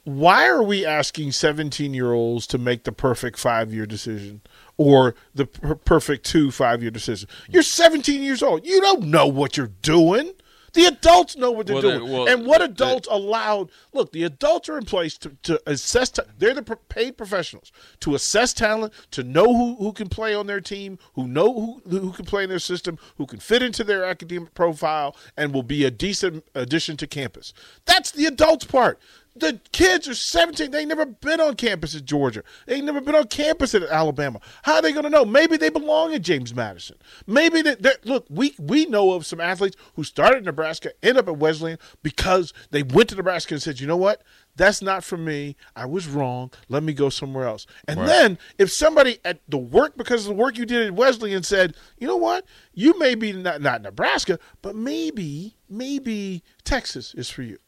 why 0.04 0.46
are 0.46 0.62
we 0.62 0.84
asking 0.84 1.32
17 1.32 1.94
year 1.94 2.12
olds 2.12 2.46
to 2.48 2.58
make 2.58 2.84
the 2.84 2.92
perfect 2.92 3.38
five 3.38 3.72
year 3.72 3.86
decision 3.86 4.42
or 4.76 5.14
the 5.34 5.46
per- 5.46 5.74
perfect 5.74 6.26
two 6.26 6.50
five 6.50 6.82
year 6.82 6.90
decision? 6.90 7.28
You're 7.48 7.62
17 7.62 8.22
years 8.22 8.42
old. 8.42 8.66
You 8.66 8.80
don't 8.80 9.04
know 9.04 9.26
what 9.26 9.56
you're 9.56 9.72
doing. 9.82 10.32
The 10.74 10.84
adults 10.86 11.36
know 11.36 11.50
what 11.50 11.66
they're 11.66 11.74
Well, 11.76 11.82
doing. 11.82 12.04
they- 12.06 12.12
well, 12.12 12.28
and 12.28 12.46
what 12.46 12.60
adults 12.60 13.08
allowed? 13.10 13.70
Look, 13.92 14.12
the 14.12 14.24
adults 14.24 14.68
are 14.68 14.76
in 14.76 14.84
place 14.84 15.16
to, 15.18 15.36
to 15.44 15.60
assess. 15.66 16.10
ta- 16.10 16.24
they're 16.38 16.52
the 16.54 16.62
paid 16.62 17.16
professionals 17.16 17.72
to 18.00 18.14
assess 18.14 18.52
talent, 18.52 18.92
to 19.12 19.22
know 19.22 19.54
who, 19.54 19.76
who 19.76 19.92
can 19.92 20.08
play 20.08 20.34
on 20.34 20.46
their 20.46 20.60
team, 20.60 20.98
who 21.14 21.26
know 21.26 21.80
who 21.86 21.98
who 21.98 22.12
can 22.12 22.24
play 22.24 22.42
in 22.44 22.50
their 22.50 22.58
system, 22.58 22.98
who 23.16 23.26
can 23.26 23.38
fit 23.40 23.62
into 23.62 23.84
their 23.84 24.04
academic 24.04 24.52
profile, 24.54 25.16
and 25.36 25.54
will 25.54 25.62
be 25.62 25.84
a 25.84 25.90
decent 25.90 26.44
addition 26.54 26.96
to 26.98 27.06
campus. 27.06 27.52
That's 27.84 28.10
the 28.10 28.26
adults 28.26 28.64
part. 28.64 28.98
The 29.36 29.60
kids 29.72 30.06
are 30.06 30.14
17. 30.14 30.70
They 30.70 30.78
ain't 30.80 30.88
never 30.88 31.06
been 31.06 31.40
on 31.40 31.54
campus 31.56 31.96
at 31.96 32.04
Georgia. 32.04 32.44
They 32.66 32.76
ain't 32.76 32.84
never 32.84 33.00
been 33.00 33.16
on 33.16 33.26
campus 33.26 33.74
at 33.74 33.82
Alabama. 33.82 34.38
How 34.62 34.74
are 34.76 34.82
they 34.82 34.92
going 34.92 35.02
to 35.02 35.10
know? 35.10 35.24
Maybe 35.24 35.56
they 35.56 35.70
belong 35.70 36.14
at 36.14 36.22
James 36.22 36.54
Madison. 36.54 36.96
Maybe 37.26 37.60
they, 37.60 37.74
they're- 37.74 37.98
look. 38.04 38.26
We 38.30 38.54
we 38.60 38.86
know 38.86 39.12
of 39.12 39.26
some 39.26 39.40
athletes 39.40 39.76
who 39.96 40.04
started 40.04 40.38
in 40.38 40.44
Nebraska, 40.44 40.92
end 41.02 41.18
up 41.18 41.26
at 41.26 41.36
Wesleyan 41.36 41.78
because 42.02 42.52
they 42.70 42.84
went 42.84 43.08
to 43.08 43.16
Nebraska 43.16 43.54
and 43.54 43.62
said, 43.62 43.80
"You 43.80 43.88
know 43.88 43.96
what? 43.96 44.22
That's 44.56 44.80
not 44.80 45.02
for 45.02 45.16
me. 45.16 45.56
I 45.74 45.86
was 45.86 46.06
wrong. 46.06 46.52
Let 46.68 46.84
me 46.84 46.92
go 46.92 47.08
somewhere 47.08 47.48
else." 47.48 47.66
And 47.88 47.98
Right. 47.98 48.06
then 48.06 48.38
if 48.58 48.70
somebody 48.70 49.18
at 49.24 49.40
the 49.48 49.58
work 49.58 49.96
because 49.96 50.22
of 50.22 50.28
the 50.28 50.40
work 50.40 50.56
you 50.56 50.64
did 50.64 50.86
at 50.86 50.94
Wesleyan 50.94 51.42
said, 51.42 51.74
"You 51.98 52.06
know 52.06 52.16
what? 52.16 52.44
You 52.72 52.96
may 53.00 53.16
be 53.16 53.32
not 53.32 53.60
not 53.60 53.82
Nebraska, 53.82 54.38
but 54.62 54.76
maybe 54.76 55.56
maybe 55.68 56.44
Texas 56.62 57.14
is 57.14 57.28
for 57.30 57.42
you." 57.42 57.58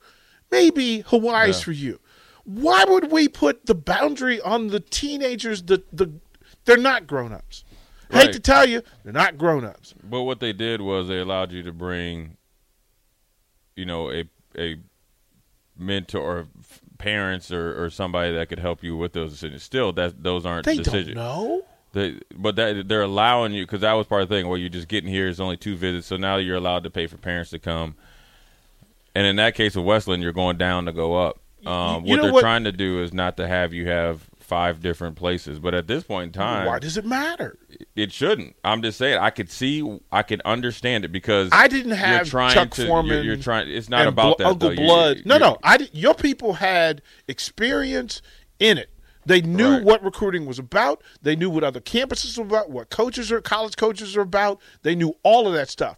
Maybe 0.51 1.01
Hawaii's 1.01 1.59
Yeah. 1.59 1.65
for 1.65 1.73
you. 1.73 2.01
Why 2.45 2.85
would 2.87 3.11
we 3.11 3.29
put 3.29 3.67
the 3.67 3.75
boundary 3.75 4.41
on 4.41 4.69
the 4.69 4.81
teenagers? 4.81 5.63
The 5.63 5.83
the 5.93 6.13
they're 6.65 6.77
not 6.77 7.07
grown 7.07 7.33
ups. 7.33 7.65
Hate 8.11 8.33
to 8.33 8.41
tell 8.41 8.65
you, 8.69 8.83
they're 9.03 9.13
not 9.13 9.37
grown 9.37 9.65
ups. 9.65 9.93
But 10.03 10.23
what 10.23 10.39
they 10.39 10.53
did 10.53 10.81
was 10.81 11.09
they 11.09 11.19
allowed 11.19 11.51
you 11.51 11.65
to 11.65 11.73
bring, 11.73 12.37
you 13.75 13.85
know, 13.85 14.11
a 14.13 14.25
a 14.57 14.77
mentor, 15.77 16.21
or 16.21 16.47
parents, 16.99 17.51
or, 17.51 17.85
or 17.85 17.91
somebody 17.91 18.33
that 18.33 18.49
could 18.49 18.61
help 18.61 18.83
you 18.83 18.97
with 18.97 19.13
those 19.13 19.33
decisions. 19.33 19.63
Still, 19.63 19.93
that 19.95 20.23
those 20.23 20.47
aren't 20.47 20.65
They 20.67 20.77
decisions. 20.79 21.09
don't 21.09 21.17
know. 21.17 21.63
They, 21.93 22.19
but 22.37 22.57
that 22.57 22.89
they're 22.89 23.03
allowing 23.03 23.53
you 23.53 23.65
because 23.65 23.81
that 23.81 23.93
was 23.95 24.07
part 24.07 24.23
of 24.23 24.29
the 24.29 24.35
thing 24.37 24.49
where 24.49 24.59
you're 24.59 24.69
just 24.69 24.89
getting 24.89 25.11
here 25.11 25.29
is 25.29 25.41
only 25.41 25.57
two 25.57 25.77
visits, 25.77 26.07
so 26.07 26.17
now 26.17 26.37
you're 26.37 26.57
allowed 26.57 26.85
to 26.85 26.91
pay 26.91 27.07
for 27.07 27.17
parents 27.17 27.51
to 27.51 27.59
come. 27.59 27.97
And 29.17 29.27
in 29.27 29.37
that 29.37 29.55
case 29.55 29.77
of 29.77 29.85
Wesleyan, 29.85 30.21
you're 30.21 30.33
going 30.33 30.59
down 30.59 30.85
to 30.85 30.93
go 30.93 31.15
up. 31.17 31.41
Um, 31.65 32.05
you 32.05 32.11
what 32.17 32.23
they're 32.23 32.33
what- 32.35 32.41
trying 32.43 32.65
to 32.65 32.73
do 32.73 33.03
is 33.03 33.15
not 33.15 33.39
to 33.39 33.49
have 33.49 33.73
you 33.73 33.89
have 33.89 34.29
five 34.41 34.81
different 34.81 35.17
places, 35.17 35.59
but 35.59 35.75
at 35.75 35.87
this 35.89 36.05
point 36.05 36.27
in 36.29 36.33
time, 36.33 36.67
Why 36.67 36.79
does 36.79 36.97
it 36.99 37.05
matter? 37.07 37.59
it 37.97 38.13
shouldn't. 38.13 38.55
I'm 38.63 38.83
just 38.83 38.99
saying 38.99 39.19
I 39.19 39.31
could 39.31 39.51
see, 39.51 39.99
I 40.13 40.23
could 40.23 40.43
understand 40.45 41.05
it 41.07 41.09
because 41.13 41.49
I 41.51 41.67
didn't 41.67 41.89
you're 41.89 41.97
have 41.97 42.29
trying 42.29 42.53
Chuck 42.55 42.71
to, 42.73 42.87
Foreman. 42.87 43.15
You're, 43.15 43.23
you're 43.25 43.37
trying. 43.37 43.69
It's 43.71 43.89
not 43.89 44.07
about 44.07 44.37
that. 44.39 44.47
Uncle 44.49 44.69
though. 44.69 44.75
You- 44.83 44.87
Blood. 44.87 45.23
no, 45.25 45.35
you- 45.37 45.41
no. 45.41 45.59
I 45.65 45.79
did, 45.79 45.91
your 45.95 46.15
people 46.15 46.53
had 46.53 47.01
experience 47.27 48.21
in 48.61 48.77
it. 48.79 48.91
They 49.25 49.41
knew 49.41 49.77
Right. 49.77 49.83
what 49.83 50.05
recruiting 50.05 50.47
was 50.47 50.59
about. 50.61 51.03
They 51.23 51.35
knew 51.35 51.51
what 51.51 51.65
other 51.65 51.81
campuses 51.81 52.37
were 52.39 52.45
about, 52.45 52.71
what 52.71 52.91
coaches 52.91 53.33
are, 53.33 53.41
college 53.41 53.77
coaches 53.77 54.17
are 54.17 54.21
about. 54.21 54.61
They 54.83 54.95
knew 54.95 55.15
all 55.25 55.49
of 55.49 55.55
that 55.55 55.69
stuff. 55.69 55.97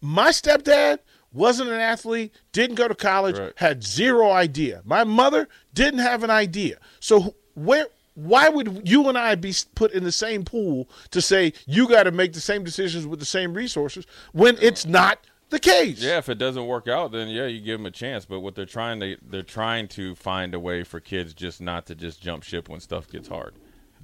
My 0.00 0.30
stepdad 0.30 0.98
wasn't 1.32 1.70
an 1.70 1.80
athlete, 1.80 2.32
didn't 2.52 2.76
go 2.76 2.88
to 2.88 2.94
college, 2.94 3.38
Right. 3.38 3.52
had 3.56 3.82
zero 3.84 4.30
idea. 4.30 4.82
My 4.84 5.04
mother 5.04 5.48
didn't 5.74 6.00
have 6.00 6.22
an 6.24 6.30
idea. 6.30 6.78
So 7.00 7.34
where? 7.54 7.86
Why 8.14 8.50
would 8.50 8.86
you 8.86 9.08
and 9.08 9.16
I 9.16 9.34
be 9.36 9.54
put 9.74 9.92
in 9.92 10.04
the 10.04 10.12
same 10.12 10.44
pool 10.44 10.86
to 11.12 11.22
say 11.22 11.54
you 11.66 11.88
got 11.88 12.02
to 12.02 12.10
make 12.10 12.34
the 12.34 12.40
same 12.42 12.62
decisions 12.62 13.06
with 13.06 13.20
the 13.20 13.24
same 13.24 13.54
resources 13.54 14.04
when 14.32 14.58
it's 14.60 14.84
not 14.84 15.18
the 15.48 15.58
case? 15.58 15.98
Yeah, 16.02 16.18
if 16.18 16.28
it 16.28 16.34
doesn't 16.36 16.66
work 16.66 16.88
out, 16.88 17.12
then 17.12 17.28
yeah, 17.28 17.46
you 17.46 17.58
give 17.60 17.78
them 17.78 17.86
a 17.86 17.90
chance. 17.90 18.26
But 18.26 18.40
what 18.40 18.54
they're 18.54 18.66
trying 18.66 19.00
to 19.00 19.16
they're 19.26 19.42
trying 19.42 19.88
to 19.88 20.14
find 20.14 20.52
a 20.52 20.60
way 20.60 20.82
for 20.84 21.00
kids 21.00 21.32
just 21.32 21.62
not 21.62 21.86
to 21.86 21.94
just 21.94 22.20
jump 22.20 22.42
ship 22.42 22.68
when 22.68 22.80
stuff 22.80 23.08
gets 23.08 23.28
hard. 23.28 23.54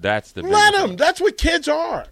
That's 0.00 0.32
the 0.32 0.40
Let 0.42 0.73
them. 0.73 0.88
thing. 0.88 0.97
That's 0.97 1.20
what 1.20 1.37
kids 1.37 1.68
are. 1.68 2.06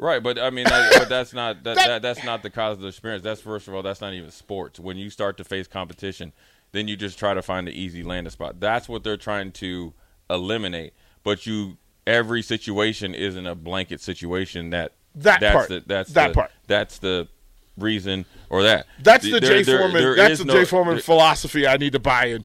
Right. 0.00 0.22
But 0.22 0.38
I 0.38 0.50
mean, 0.50 0.64
that, 0.64 0.92
but 0.98 1.08
that's 1.08 1.32
not 1.32 1.62
that, 1.64 1.76
that 1.76 2.02
that's 2.02 2.24
not 2.24 2.42
the 2.42 2.50
cause 2.50 2.76
of 2.76 2.80
the 2.82 2.88
experience. 2.88 3.22
That's 3.22 3.40
first 3.40 3.68
of 3.68 3.74
all, 3.74 3.82
that's 3.82 4.00
not 4.00 4.12
even 4.14 4.30
sports. 4.30 4.80
When 4.80 4.96
you 4.96 5.10
start 5.10 5.36
to 5.36 5.44
face 5.44 5.66
competition, 5.68 6.32
then 6.72 6.88
you 6.88 6.96
just 6.96 7.18
try 7.18 7.34
to 7.34 7.42
find 7.42 7.66
the 7.66 7.72
easy 7.72 8.02
landing 8.02 8.30
spot. 8.30 8.58
That's 8.60 8.88
what 8.88 9.04
they're 9.04 9.16
trying 9.16 9.52
to 9.52 9.92
eliminate. 10.28 10.94
But 11.22 11.46
you 11.46 11.76
every 12.06 12.42
situation 12.42 13.14
isn't 13.14 13.46
a 13.46 13.54
blanket 13.54 14.00
situation 14.00 14.70
that 14.70 14.92
That 15.14 15.40
that's 15.40 15.54
part. 15.54 15.68
the 15.68 15.82
that's 15.86 16.12
That 16.12 16.28
the, 16.28 16.34
part. 16.34 16.50
that's 16.66 16.98
the 16.98 17.28
reason 17.76 18.24
or 18.50 18.62
that 18.64 18.86
That's 19.02 19.24
the 19.24 19.38
There- 19.40 19.62
Jay 19.62 19.62
Foreman. 19.64 20.16
that's 20.16 20.38
the 20.38 20.44
no- 20.44 20.52
Jay 20.54 20.64
Foreman 20.64 20.98
philosophy 21.00 21.66
I 21.66 21.76
need 21.76 21.92
to 21.92 21.98
buy 22.00 22.26
in. 22.26 22.44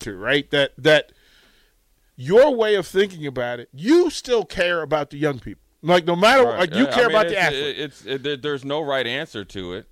To, 0.00 0.16
right? 0.16 0.50
That 0.50 0.72
that 0.78 1.12
your 2.16 2.54
way 2.54 2.74
of 2.74 2.86
thinking 2.86 3.26
about 3.26 3.60
it, 3.60 3.68
you 3.72 4.10
still 4.10 4.44
care 4.44 4.82
about 4.82 5.10
the 5.10 5.16
young 5.18 5.38
people. 5.38 5.62
Like 5.82 6.04
no 6.04 6.14
matter 6.16 6.44
Right. 6.44 6.58
like 6.60 6.74
you 6.74 6.84
Yeah, 6.84 6.90
I 6.90 6.92
care 6.94 7.08
mean, 7.08 7.16
about 7.16 7.26
the 7.28 7.32
it's- 7.32 7.46
athlete. 7.46 7.78
It's, 7.78 8.06
it, 8.06 8.22
there- 8.22 8.36
there's 8.36 8.64
no 8.64 8.82
right 8.82 9.06
answer 9.06 9.44
to 9.46 9.72
it. 9.74 9.86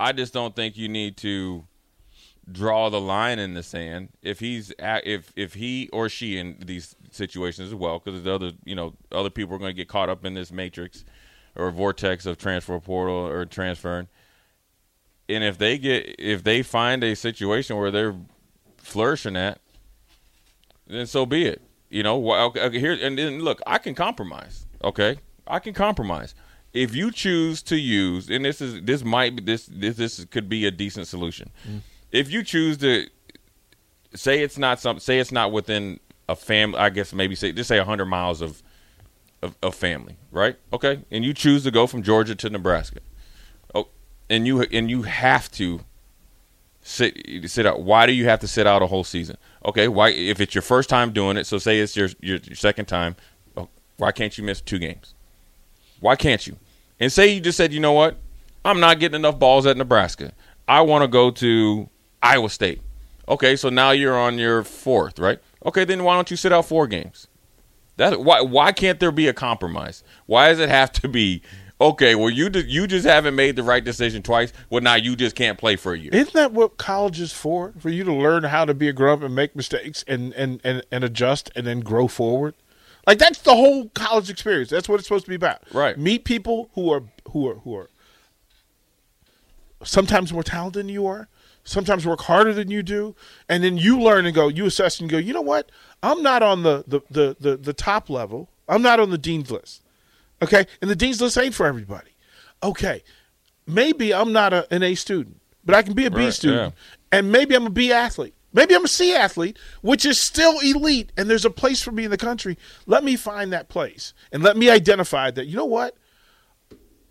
I 0.00 0.12
just 0.12 0.32
don't 0.32 0.56
think 0.56 0.76
you 0.76 0.88
need 0.88 1.16
to 1.18 1.64
draw 2.50 2.90
the 2.90 3.00
line 3.00 3.38
in 3.38 3.54
the 3.54 3.62
sand. 3.62 4.08
If 4.22 4.40
he's 4.40 4.72
at, 4.78 5.06
if 5.06 5.32
if 5.36 5.54
he 5.54 5.88
or 5.92 6.08
she 6.08 6.36
in 6.36 6.56
these 6.64 6.96
situations 7.12 7.68
as 7.68 7.74
well, 7.76 8.00
because 8.00 8.22
the 8.24 8.34
other 8.34 8.52
you 8.64 8.74
know 8.74 8.94
other 9.12 9.30
people 9.30 9.54
are 9.54 9.58
going 9.58 9.70
to 9.70 9.74
get 9.76 9.88
caught 9.88 10.08
up 10.08 10.24
in 10.24 10.34
this 10.34 10.50
matrix 10.50 11.04
or 11.54 11.70
vortex 11.70 12.26
of 12.26 12.36
transfer 12.36 12.78
portal 12.80 13.14
or 13.14 13.46
transferring. 13.46 14.08
And 15.28 15.42
if 15.44 15.56
they 15.56 15.78
get 15.78 16.16
if 16.18 16.42
they 16.42 16.62
find 16.62 17.02
a 17.04 17.14
situation 17.14 17.76
where 17.76 17.92
they're 17.92 18.16
flourishing 18.84 19.36
at, 19.36 19.60
then 20.86 21.06
so 21.06 21.26
be 21.26 21.46
it. 21.46 21.62
You 21.90 22.02
know, 22.02 22.32
okay, 22.32 22.60
okay, 22.60 22.78
here 22.80 22.92
and 23.00 23.18
then 23.18 23.40
look, 23.40 23.60
I 23.66 23.78
can 23.78 23.94
compromise. 23.94 24.66
Okay, 24.82 25.18
I 25.46 25.58
can 25.58 25.74
compromise. 25.74 26.34
If 26.72 26.94
you 26.94 27.12
choose 27.12 27.62
to 27.62 27.76
use, 27.76 28.28
and 28.28 28.44
this 28.44 28.60
is 28.60 28.82
this 28.82 29.04
might 29.04 29.36
be 29.36 29.42
this 29.42 29.66
this 29.66 29.96
this 29.96 30.24
could 30.26 30.48
be 30.48 30.66
a 30.66 30.70
decent 30.70 31.06
solution. 31.06 31.50
Mm. 31.68 31.80
If 32.10 32.30
you 32.32 32.42
choose 32.42 32.78
to 32.78 33.08
say 34.14 34.42
it's 34.42 34.58
not 34.58 34.80
some 34.80 34.98
say 34.98 35.18
it's 35.18 35.32
not 35.32 35.52
within 35.52 36.00
a 36.28 36.36
family, 36.36 36.78
I 36.78 36.90
guess 36.90 37.12
maybe 37.12 37.34
say 37.34 37.52
just 37.52 37.68
say 37.68 37.78
hundred 37.78 38.06
miles 38.06 38.40
of, 38.40 38.62
of 39.42 39.56
of 39.62 39.74
family, 39.74 40.16
right? 40.32 40.56
Okay, 40.72 41.04
and 41.10 41.24
you 41.24 41.32
choose 41.32 41.62
to 41.64 41.70
go 41.70 41.86
from 41.86 42.02
Georgia 42.02 42.34
to 42.34 42.50
Nebraska. 42.50 43.00
Oh, 43.74 43.88
and 44.28 44.46
you 44.46 44.62
and 44.62 44.90
you 44.90 45.02
have 45.02 45.50
to 45.52 45.80
sit 46.84 47.50
sit 47.50 47.66
out. 47.66 47.82
Why 47.82 48.06
do 48.06 48.12
you 48.12 48.26
have 48.26 48.38
to 48.40 48.46
sit 48.46 48.66
out 48.66 48.82
a 48.82 48.86
whole 48.86 49.02
season? 49.02 49.36
Okay, 49.64 49.88
why 49.88 50.10
if 50.10 50.40
it's 50.40 50.54
your 50.54 50.62
first 50.62 50.88
time 50.88 51.12
doing 51.12 51.36
it? 51.36 51.46
So 51.46 51.58
say 51.58 51.80
it's 51.80 51.96
your 51.96 52.10
your, 52.20 52.36
your 52.36 52.54
second 52.54 52.84
time. 52.86 53.16
oh, 53.56 53.68
Why 53.96 54.12
can't 54.12 54.38
you 54.38 54.44
miss 54.44 54.60
two 54.60 54.78
games? 54.78 55.14
Why 55.98 56.14
can't 56.14 56.46
you? 56.46 56.56
And 57.00 57.10
say 57.10 57.32
you 57.32 57.40
just 57.40 57.56
said, 57.56 57.72
you 57.72 57.80
know 57.80 57.92
what? 57.92 58.18
I'm 58.64 58.78
not 58.78 59.00
getting 59.00 59.16
enough 59.16 59.38
balls 59.38 59.66
at 59.66 59.76
Nebraska. 59.76 60.32
I 60.68 60.82
want 60.82 61.02
to 61.02 61.08
go 61.08 61.30
to 61.32 61.88
Iowa 62.22 62.48
State. 62.50 62.80
Okay, 63.26 63.56
so 63.56 63.70
now 63.70 63.90
you're 63.90 64.16
on 64.16 64.38
your 64.38 64.62
fourth, 64.62 65.18
right? 65.18 65.38
Okay, 65.64 65.84
then 65.84 66.04
why 66.04 66.14
don't 66.14 66.30
you 66.30 66.36
sit 66.36 66.52
out 66.52 66.66
four 66.66 66.86
games? 66.86 67.26
That 67.96 68.20
why 68.20 68.42
why 68.42 68.72
can't 68.72 69.00
there 69.00 69.12
be 69.12 69.28
a 69.28 69.32
compromise? 69.32 70.04
Why 70.26 70.50
does 70.50 70.58
it 70.58 70.68
have 70.68 70.92
to 70.92 71.08
be 71.08 71.42
okay? 71.80 72.14
Well, 72.14 72.30
you 72.30 72.50
ju- 72.50 72.64
you 72.66 72.86
just 72.86 73.06
haven't 73.06 73.34
made 73.34 73.56
the 73.56 73.62
right 73.62 73.84
decision 73.84 74.22
twice. 74.22 74.52
Well, 74.70 74.82
now 74.82 74.94
you 74.94 75.16
just 75.16 75.36
can't 75.36 75.58
play 75.58 75.76
for 75.76 75.92
a 75.94 75.98
year. 75.98 76.10
Isn't 76.12 76.34
that 76.34 76.52
what 76.52 76.76
college 76.76 77.20
is 77.20 77.32
for? 77.32 77.72
For 77.78 77.88
you 77.88 78.04
to 78.04 78.12
learn 78.12 78.44
how 78.44 78.64
to 78.64 78.74
be 78.74 78.88
a 78.88 78.92
grown 78.92 79.18
up 79.18 79.24
and 79.24 79.34
make 79.34 79.54
mistakes 79.54 80.04
and, 80.06 80.32
and, 80.34 80.60
and, 80.64 80.84
and 80.90 81.04
adjust 81.04 81.50
and 81.56 81.66
then 81.66 81.80
grow 81.80 82.08
forward. 82.08 82.54
Like 83.06 83.18
that's 83.18 83.40
the 83.40 83.54
whole 83.54 83.88
college 83.90 84.30
experience. 84.30 84.70
That's 84.70 84.88
what 84.88 84.96
it's 84.96 85.06
supposed 85.06 85.26
to 85.26 85.30
be 85.30 85.34
about. 85.34 85.62
Right. 85.72 85.98
Meet 85.98 86.24
people 86.24 86.70
who 86.74 86.90
are 86.90 87.02
who 87.30 87.48
are 87.48 87.56
who 87.56 87.76
are 87.76 87.90
sometimes 89.82 90.32
more 90.32 90.42
talented 90.42 90.80
than 90.80 90.88
you 90.88 91.06
are, 91.06 91.28
sometimes 91.64 92.06
work 92.06 92.22
harder 92.22 92.54
than 92.54 92.70
you 92.70 92.82
do, 92.82 93.14
and 93.48 93.62
then 93.62 93.76
you 93.76 94.00
learn 94.00 94.24
and 94.24 94.34
go, 94.34 94.48
you 94.48 94.64
assess 94.64 95.00
and 95.00 95.10
go, 95.10 95.18
you 95.18 95.34
know 95.34 95.42
what? 95.42 95.70
I'm 96.02 96.22
not 96.22 96.42
on 96.42 96.62
the 96.62 96.84
the 96.86 97.00
the 97.10 97.36
the, 97.38 97.56
the 97.56 97.72
top 97.74 98.08
level. 98.08 98.48
I'm 98.68 98.80
not 98.80 99.00
on 99.00 99.10
the 99.10 99.18
dean's 99.18 99.50
list. 99.50 99.82
Okay, 100.42 100.66
and 100.80 100.90
the 100.90 100.96
dean's 100.96 101.20
list 101.20 101.38
ain't 101.38 101.54
for 101.54 101.66
everybody. 101.66 102.10
Okay, 102.62 103.02
maybe 103.66 104.12
I'm 104.12 104.32
not 104.32 104.52
a, 104.52 104.72
an 104.72 104.82
A 104.82 104.94
student, 104.94 105.40
but 105.64 105.74
I 105.74 105.82
can 105.82 105.94
be 105.94 106.06
a 106.06 106.10
B 106.10 106.24
Right, 106.24 106.32
student, 106.32 106.74
and 107.12 107.30
maybe 107.30 107.54
I'm 107.54 107.66
a 107.66 107.70
B 107.70 107.92
athlete. 107.92 108.34
Maybe 108.54 108.74
I'm 108.74 108.84
a 108.84 108.88
C 108.88 109.14
athlete, 109.14 109.58
which 109.82 110.06
is 110.06 110.24
still 110.24 110.60
elite, 110.60 111.12
and 111.16 111.28
there's 111.28 111.44
a 111.44 111.50
place 111.50 111.82
for 111.82 111.90
me 111.90 112.04
in 112.04 112.10
the 112.10 112.16
country. 112.16 112.56
Let 112.86 113.02
me 113.02 113.16
find 113.16 113.52
that 113.52 113.68
place 113.68 114.14
and 114.30 114.44
let 114.44 114.56
me 114.56 114.70
identify 114.70 115.32
that. 115.32 115.46
You 115.46 115.56
know 115.56 115.64
what? 115.64 115.96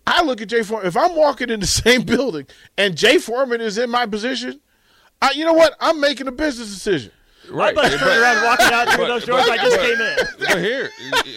I 0.06 0.22
look 0.22 0.40
at 0.40 0.48
Jay 0.48 0.62
Foreman. 0.62 0.86
If 0.86 0.96
I'm 0.96 1.14
walking 1.14 1.50
in 1.50 1.60
the 1.60 1.66
same 1.84 2.02
building 2.02 2.46
and 2.78 2.96
Jay 2.96 3.18
Foreman 3.18 3.60
is 3.60 3.76
in 3.76 3.90
my 3.90 4.06
position, 4.06 4.60
I, 5.20 5.32
you 5.32 5.44
know 5.44 5.52
what? 5.52 5.76
I'm 5.80 6.00
making 6.00 6.28
a 6.28 6.32
business 6.32 6.72
decision. 6.72 7.12
Right. 7.50 7.76
I'm 7.76 7.78
about 7.78 7.90
to 7.92 7.98
turn 7.98 8.22
around 8.22 8.44
walking 8.44 8.66
out 8.72 8.88
through 8.94 9.06
those 9.06 9.24
doors 9.24 9.44
I 9.48 9.56
just 9.56 9.78
came 9.80 10.00
in. 10.00 10.16
But 10.38 10.58
here, 10.62 10.90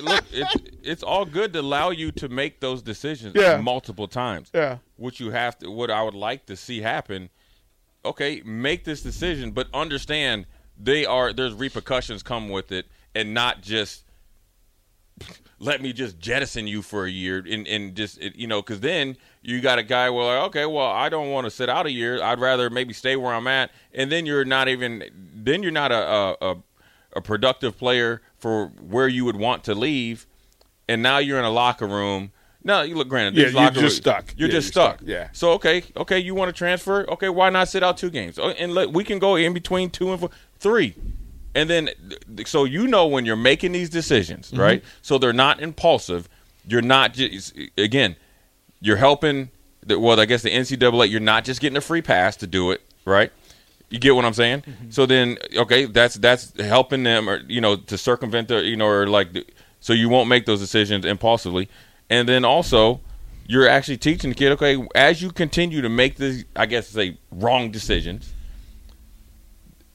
look, 0.03 0.23
it's 0.31 0.55
it's 0.83 1.03
all 1.03 1.25
good 1.25 1.53
to 1.53 1.59
allow 1.59 1.89
you 1.91 2.11
to 2.13 2.29
make 2.29 2.59
those 2.59 2.81
decisions 2.81 3.33
Yeah. 3.35 3.57
multiple 3.57 4.07
times. 4.07 4.49
Yeah. 4.53 4.77
What 4.95 5.19
you 5.19 5.31
have 5.31 5.57
to, 5.59 5.69
what 5.71 5.89
I 5.91 6.01
would 6.03 6.13
like 6.13 6.45
to 6.47 6.55
see 6.55 6.81
happen. 6.81 7.29
Okay, 8.05 8.41
make 8.45 8.83
this 8.85 9.01
decision, 9.01 9.51
but 9.51 9.67
understand 9.73 10.45
they 10.79 11.05
are 11.05 11.33
there's 11.33 11.53
repercussions 11.53 12.23
come 12.23 12.49
with 12.49 12.71
it, 12.71 12.85
and 13.15 13.33
not 13.33 13.61
just 13.61 14.03
let 15.59 15.81
me 15.81 15.91
just 15.91 16.19
jettison 16.19 16.67
you 16.67 16.81
for 16.81 17.05
a 17.05 17.09
year 17.09 17.43
and, 17.49 17.67
and 17.67 17.95
just 17.95 18.19
it, 18.21 18.35
you 18.35 18.45
know 18.47 18.61
because 18.61 18.79
then 18.79 19.17
you 19.41 19.59
got 19.59 19.79
a 19.79 19.83
guy 19.83 20.09
well 20.09 20.27
like, 20.27 20.47
okay 20.49 20.65
well 20.65 20.85
i 20.87 21.09
don't 21.09 21.31
want 21.31 21.45
to 21.45 21.51
sit 21.51 21.67
out 21.69 21.85
a 21.85 21.91
year. 21.91 22.21
I'd 22.21 22.39
rather 22.39 22.69
maybe 22.69 22.93
stay 22.93 23.15
where 23.15 23.33
i'm 23.33 23.47
at. 23.47 23.71
And 23.93 24.11
then 24.11 24.25
you're 24.25 24.45
not 24.45 24.67
even 24.67 25.03
then 25.35 25.63
you're 25.63 25.71
not 25.71 25.91
a 25.91 26.35
a, 26.41 26.55
a, 27.13 27.21
productive 27.21 27.77
player 27.77 28.21
for 28.37 28.67
where 28.67 29.07
you 29.07 29.25
would 29.25 29.37
want 29.37 29.63
to 29.63 29.73
leave. 29.73 30.27
And 30.87 31.01
now 31.01 31.17
you're 31.17 31.39
in 31.39 31.45
a 31.45 31.49
locker 31.51 31.87
room. 31.87 32.31
No 32.63 32.83
you 32.83 32.95
look 32.95 33.07
granted 33.07 33.35
Yeah, 33.35 33.47
you're 33.47 33.71
just 33.71 33.81
rooms- 33.81 33.95
stuck. 33.95 34.33
you're 34.37 34.49
Yeah, 34.49 34.53
just 34.55 34.75
you're 34.75 34.83
stuck. 34.85 34.97
stuck. 34.99 35.07
Yeah. 35.07 35.29
so 35.31 35.53
okay 35.53 35.83
okay 35.95 36.19
you 36.19 36.35
want 36.35 36.49
to 36.49 36.53
transfer? 36.53 37.09
Okay 37.09 37.29
why 37.29 37.49
not 37.49 37.67
sit 37.67 37.81
out 37.81 37.97
two 37.97 38.09
games? 38.11 38.37
Oh, 38.37 38.49
and 38.49 38.73
let, 38.73 38.91
we 38.93 39.03
can 39.03 39.17
go 39.17 39.35
in 39.35 39.53
between 39.53 39.89
two 39.89 40.11
and 40.11 40.19
four 40.19 40.29
three 40.59 40.93
and 41.55 41.69
then 41.69 41.89
so 42.45 42.63
you 42.65 42.87
know 42.87 43.07
when 43.07 43.25
you're 43.25 43.35
making 43.35 43.71
these 43.71 43.89
decisions 43.89 44.51
Mm-hmm. 44.51 44.59
right? 44.61 44.83
So 45.01 45.17
they're 45.17 45.33
not 45.33 45.59
impulsive. 45.61 46.27
You're 46.67 46.81
not 46.81 47.13
just 47.13 47.57
again 47.77 48.15
you're 48.79 48.97
helping 48.97 49.49
the, 49.85 49.97
well 49.99 50.19
i 50.19 50.25
guess 50.25 50.41
the 50.43 50.49
ncaa 50.51 51.09
you're 51.09 51.19
not 51.19 51.43
just 51.45 51.59
getting 51.61 51.77
a 51.77 51.81
free 51.81 52.01
pass 52.01 52.35
to 52.37 52.45
do 52.47 52.71
it 52.71 52.81
right? 53.05 53.31
You 53.89 53.99
get 53.99 54.13
what 54.15 54.25
i'm 54.25 54.33
saying? 54.33 54.61
Mm-hmm. 54.61 54.89
so 54.91 55.05
then 55.05 55.37
okay 55.55 55.85
that's 55.85 56.15
that's 56.15 56.59
helping 56.59 57.03
them 57.03 57.29
or 57.29 57.37
you 57.47 57.61
know 57.61 57.75
to 57.77 57.97
circumvent 57.97 58.49
the 58.49 58.63
you 58.63 58.75
know 58.75 58.87
or 58.87 59.07
like 59.07 59.33
the- 59.33 59.45
so 59.79 59.93
you 59.93 60.09
won't 60.09 60.27
make 60.27 60.45
those 60.45 60.59
decisions 60.59 61.05
impulsively. 61.05 61.69
And 62.09 62.27
then 62.27 62.43
also 62.43 62.99
you're 63.47 63.67
actually 63.69 63.97
teaching 63.97 64.29
the 64.31 64.35
kid 64.35 64.51
okay 64.53 64.85
as 64.93 65.21
you 65.21 65.31
continue 65.31 65.81
to 65.81 65.89
make 65.89 66.17
these 66.17 66.43
i 66.55 66.65
guess 66.65 66.89
say 66.89 67.17
wrong 67.31 67.71
decisions 67.71 68.33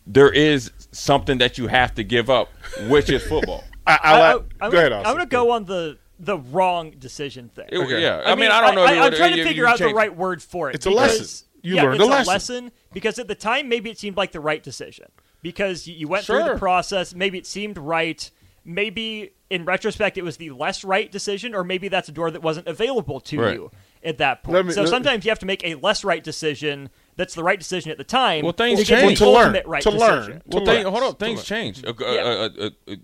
there 0.06 0.30
is 0.30 0.70
something 0.92 1.38
that 1.38 1.58
you 1.58 1.66
have 1.66 1.94
to 1.94 2.04
give 2.04 2.30
up, 2.30 2.48
which 2.88 3.10
is 3.10 3.22
football. 3.22 3.64
I, 3.86 3.98
I, 4.02 4.12
I, 4.12 4.32
like, 4.34 4.42
am 4.42 4.42
go 4.42 4.70
gonna, 4.70 4.78
ahead, 4.78 4.92
I'm 4.92 5.02
going 5.16 5.18
to 5.18 5.26
go 5.26 5.50
on 5.50 5.64
the 5.64 5.98
the 6.20 6.38
wrong 6.38 6.92
decision 6.92 7.48
thing. 7.48 7.66
It- 7.72 8.00
Yeah, 8.00 8.22
I, 8.24 8.32
I 8.32 8.34
mean, 8.36 8.50
I 8.52 8.60
don't 8.60 8.76
know. 8.76 8.84
I, 8.84 8.92
if 8.92 8.96
it 8.96 9.00
am 9.00 9.12
trying 9.14 9.30
you- 9.30 9.36
to 9.36 9.42
you 9.42 9.46
figure 9.48 9.66
out 9.66 9.78
the 9.78 9.88
right 9.92 10.14
word 10.16 10.40
for 10.42 10.68
it. 10.70 10.76
It's 10.76 10.86
a 10.86 10.90
lesson. 10.90 11.46
You 11.62 11.76
yeah, 11.76 11.82
learned 11.84 11.94
it's 12.00 12.04
a 12.04 12.30
lesson. 12.30 12.72
because 12.92 13.18
at 13.18 13.26
the 13.28 13.34
time 13.34 13.68
maybe 13.68 13.90
it 13.90 13.98
seemed 13.98 14.16
like 14.16 14.32
the 14.32 14.40
right 14.40 14.62
decision 14.62 15.06
because 15.42 15.86
you, 15.86 15.94
you 15.94 16.08
went 16.08 16.24
through 16.24 16.44
the 16.44 16.56
process. 16.58 17.14
Maybe 17.14 17.38
it 17.38 17.46
seemed 17.46 17.78
right. 17.78 18.30
Maybe 18.64 19.32
in 19.50 19.64
retrospect 19.64 20.16
it 20.16 20.22
was 20.22 20.36
the 20.36 20.50
less 20.50 20.84
right 20.84 21.10
decision, 21.10 21.54
or 21.54 21.64
maybe 21.64 21.88
that's 21.88 22.08
a 22.08 22.12
door 22.12 22.30
that 22.30 22.42
wasn't 22.42 22.68
available 22.68 23.18
to 23.20 23.40
Right. 23.40 23.54
you 23.54 23.70
at 24.04 24.18
that 24.18 24.42
point. 24.44 24.66
Me- 24.68 24.72
so 24.72 24.82
let- 24.82 24.90
sometimes 24.90 25.24
you 25.24 25.30
have 25.30 25.38
to 25.40 25.46
make 25.46 25.64
a 25.64 25.74
less 25.76 26.04
right 26.04 26.22
decision 26.22 26.90
that's 27.16 27.34
the 27.34 27.42
right 27.42 27.58
decision 27.58 27.90
at 27.90 27.98
the 27.98 28.04
time. 28.04 28.42
Well, 28.44 28.52
things 28.52 28.84
change. 28.86 29.18
To 29.18 29.30
learn. 29.30 29.56
right 29.66 29.82
To 29.82 29.90
learn. 29.90 30.42
Well, 30.46 30.60
To 30.60 30.66
thing, 30.66 30.84
learn. 30.84 30.92
hold 30.92 31.02
on. 31.04 31.14
Things 31.16 31.44
change. 31.44 31.84
Uh, 31.84 31.90
uh, 31.90 31.94
Yeah. 32.12 32.20
uh, 32.20 32.48
uh, 32.58 32.70
uh, 32.92 32.94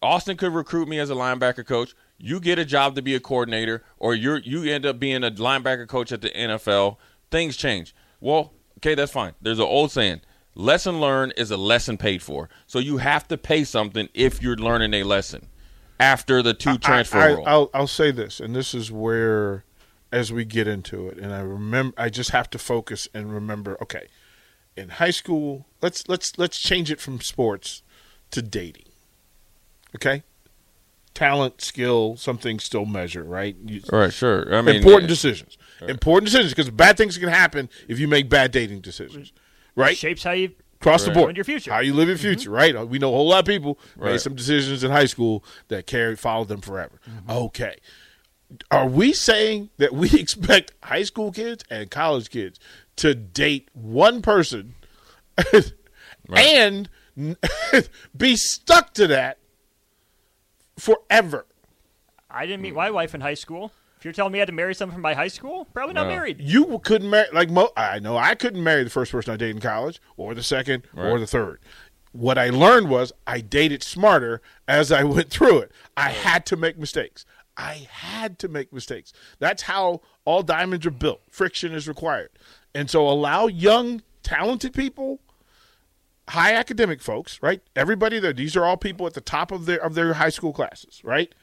Austin 0.00 0.36
could 0.36 0.52
recruit 0.54 0.88
me 0.88 0.98
as 0.98 1.10
a 1.10 1.14
linebacker 1.14 1.66
coach. 1.66 1.94
You 2.18 2.40
get 2.40 2.58
a 2.58 2.64
job 2.64 2.94
to 2.96 3.02
be 3.02 3.14
a 3.14 3.20
coordinator, 3.20 3.84
or 3.98 4.14
you 4.14 4.36
you 4.36 4.64
end 4.64 4.84
up 4.86 4.98
being 4.98 5.24
a 5.24 5.30
linebacker 5.30 5.86
coach 5.88 6.12
at 6.12 6.20
the 6.20 6.30
NFL. 6.30 6.96
Things 7.30 7.56
change. 7.56 7.94
Well, 8.20 8.52
okay, 8.78 8.94
that's 8.94 9.12
fine. 9.12 9.34
There's 9.40 9.58
an 9.58 9.64
old 9.66 9.90
saying: 9.92 10.20
"Lesson 10.54 11.00
learned 11.00 11.34
is 11.36 11.50
a 11.50 11.56
lesson 11.56 11.96
paid 11.96 12.22
for." 12.22 12.48
So 12.66 12.78
you 12.78 12.98
have 12.98 13.26
to 13.28 13.36
pay 13.38 13.64
something 13.64 14.08
if 14.14 14.42
you're 14.42 14.56
learning 14.56 14.94
a 14.94 15.02
lesson 15.04 15.46
after 16.00 16.42
the 16.42 16.54
two 16.54 16.78
transfer 16.78 17.18
I, 17.18 17.26
rule. 17.32 17.44
I'll, 17.46 17.70
I'll 17.74 17.86
say 17.86 18.10
this, 18.10 18.38
and 18.40 18.54
this 18.54 18.74
is 18.74 18.90
where, 18.92 19.64
as 20.10 20.32
we 20.32 20.44
get 20.44 20.66
into 20.66 21.08
it, 21.08 21.18
and 21.18 21.32
I 21.32 21.40
remember, 21.40 21.94
I 22.00 22.08
just 22.08 22.30
have 22.30 22.48
to 22.50 22.58
focus 22.58 23.08
and 23.12 23.32
remember. 23.32 23.76
Okay, 23.82 24.08
in 24.76 24.90
high 24.90 25.10
school, 25.10 25.66
let's 25.82 26.08
let's 26.08 26.38
let's 26.38 26.58
change 26.60 26.90
it 26.90 27.00
from 27.00 27.20
sports 27.20 27.82
to 28.30 28.42
dating. 28.42 28.86
Okay, 29.96 30.22
talent, 31.14 31.60
skill, 31.60 32.16
some 32.16 32.38
things 32.38 32.64
still 32.64 32.86
measure, 32.86 33.24
right? 33.24 33.56
You, 33.64 33.82
All 33.92 33.98
right, 33.98 34.12
sure. 34.12 34.54
I 34.54 34.62
mean, 34.62 34.76
important 34.76 35.08
decisions, 35.08 35.58
important 35.86 36.26
decisions, 36.26 36.52
because 36.52 36.70
bad 36.70 36.96
things 36.96 37.18
can 37.18 37.28
happen 37.28 37.68
if 37.88 37.98
you 37.98 38.08
make 38.08 38.28
bad 38.28 38.50
dating 38.50 38.80
decisions, 38.80 39.32
right? 39.74 39.96
Shapes 39.96 40.22
how 40.24 40.32
you 40.32 40.52
across 40.80 41.04
the 41.04 41.10
board. 41.10 41.30
And 41.30 41.36
your 41.36 41.44
future. 41.44 41.72
How 41.72 41.80
you 41.80 41.92
live 41.92 42.08
your 42.08 42.18
future, 42.18 42.50
right? 42.50 42.88
We 42.88 42.98
know 42.98 43.08
a 43.08 43.16
whole 43.16 43.28
lot 43.28 43.40
of 43.40 43.44
people 43.46 43.78
made 43.96 44.10
Right. 44.12 44.20
some 44.20 44.34
decisions 44.34 44.84
in 44.84 44.90
high 44.90 45.06
school 45.06 45.44
that 45.68 45.86
carry 45.86 46.16
followed 46.16 46.48
them 46.48 46.60
forever. 46.60 47.00
Mm-hmm. 47.08 47.30
Okay. 47.30 47.76
Are 48.70 48.86
we 48.86 49.12
saying 49.12 49.70
that 49.78 49.92
we 49.92 50.10
expect 50.18 50.72
high 50.82 51.02
school 51.02 51.32
kids 51.32 51.64
and 51.70 51.90
college 51.90 52.30
kids 52.30 52.58
to 52.96 53.14
date 53.14 53.68
one 53.74 54.22
person 54.22 54.74
and 56.34 56.88
be 58.16 58.36
stuck 58.36 58.94
to 58.94 59.06
that 59.08 59.38
forever? 60.78 61.46
I 62.30 62.46
didn't 62.46 62.62
meet 62.62 62.74
my 62.74 62.90
wife 62.90 63.14
in 63.14 63.20
high 63.20 63.34
school. 63.34 63.72
If 63.98 64.04
you're 64.04 64.12
telling 64.12 64.32
me 64.32 64.38
I 64.38 64.42
had 64.42 64.46
to 64.48 64.52
marry 64.54 64.74
someone 64.74 64.94
from 64.94 65.02
my 65.02 65.14
high 65.14 65.28
school, 65.28 65.64
probably 65.72 65.94
not 65.94 66.04
No. 66.04 66.10
married. 66.10 66.40
You 66.40 66.78
couldn't 66.84 67.10
marry 67.10 67.26
like 67.32 67.50
mo- 67.50 67.72
I 67.76 67.98
know 67.98 68.16
I 68.16 68.34
couldn't 68.36 68.62
marry 68.62 68.84
the 68.84 68.90
first 68.90 69.10
person 69.10 69.32
I 69.34 69.36
dated 69.36 69.56
in 69.56 69.62
college 69.62 70.00
or 70.16 70.34
the 70.34 70.42
second 70.42 70.84
or 70.96 71.18
the 71.18 71.26
third. 71.26 71.60
What 72.12 72.38
I 72.38 72.50
learned 72.50 72.88
was 72.90 73.12
I 73.26 73.40
dated 73.40 73.82
smarter 73.82 74.40
as 74.68 74.92
I 74.92 75.02
went 75.04 75.30
through 75.30 75.58
it. 75.60 75.72
I 75.96 76.10
had 76.10 76.46
to 76.46 76.56
make 76.56 76.78
mistakes. 76.78 77.24
I 77.58 77.88
had 77.90 78.38
to 78.38 78.48
make 78.48 78.72
mistakes. 78.72 79.12
That's 79.40 79.62
how 79.62 80.00
all 80.24 80.42
diamonds 80.42 80.86
are 80.86 80.92
built. 80.92 81.22
Friction 81.28 81.74
is 81.74 81.88
required. 81.88 82.30
And 82.74 82.88
so 82.88 83.08
allow 83.08 83.48
young 83.48 84.02
talented 84.22 84.72
people 84.72 85.20
high 86.28 86.52
academic 86.54 87.00
folks, 87.00 87.42
right? 87.42 87.60
Everybody 87.74 88.18
there, 88.18 88.32
these 88.32 88.56
are 88.56 88.64
all 88.64 88.76
people 88.76 89.06
at 89.06 89.14
the 89.14 89.20
top 89.20 89.50
of 89.50 89.66
their 89.66 89.82
of 89.82 89.94
their 89.94 90.14
high 90.14 90.28
school 90.28 90.52
classes, 90.52 91.02
right? 91.02 91.34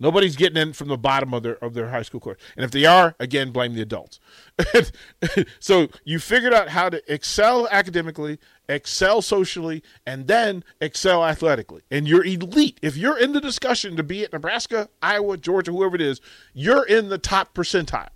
Nobody's 0.00 0.36
getting 0.36 0.60
in 0.60 0.72
from 0.72 0.88
the 0.88 0.96
bottom 0.96 1.32
of 1.32 1.42
their 1.42 1.62
of 1.64 1.74
their 1.74 1.88
high 1.88 2.02
school 2.02 2.20
course. 2.20 2.38
And 2.56 2.64
if 2.64 2.70
they 2.70 2.84
are, 2.84 3.14
again, 3.20 3.52
blame 3.52 3.74
the 3.74 3.82
adults. 3.82 4.20
so 5.60 5.88
you 6.04 6.18
figured 6.18 6.52
out 6.52 6.68
how 6.70 6.88
to 6.90 7.00
excel 7.12 7.68
academically, 7.70 8.38
excel 8.68 9.22
socially, 9.22 9.82
and 10.04 10.26
then 10.26 10.64
excel 10.80 11.24
athletically. 11.24 11.82
And 11.90 12.08
you're 12.08 12.24
elite. 12.24 12.78
If 12.82 12.96
you're 12.96 13.18
in 13.18 13.32
the 13.32 13.40
discussion 13.40 13.96
to 13.96 14.02
be 14.02 14.24
at 14.24 14.32
Nebraska, 14.32 14.88
Iowa, 15.00 15.36
Georgia, 15.36 15.70
whoever 15.70 15.94
it 15.94 16.02
is, 16.02 16.20
you're 16.52 16.84
in 16.84 17.08
the 17.08 17.18
top 17.18 17.54
percentile. 17.54 18.08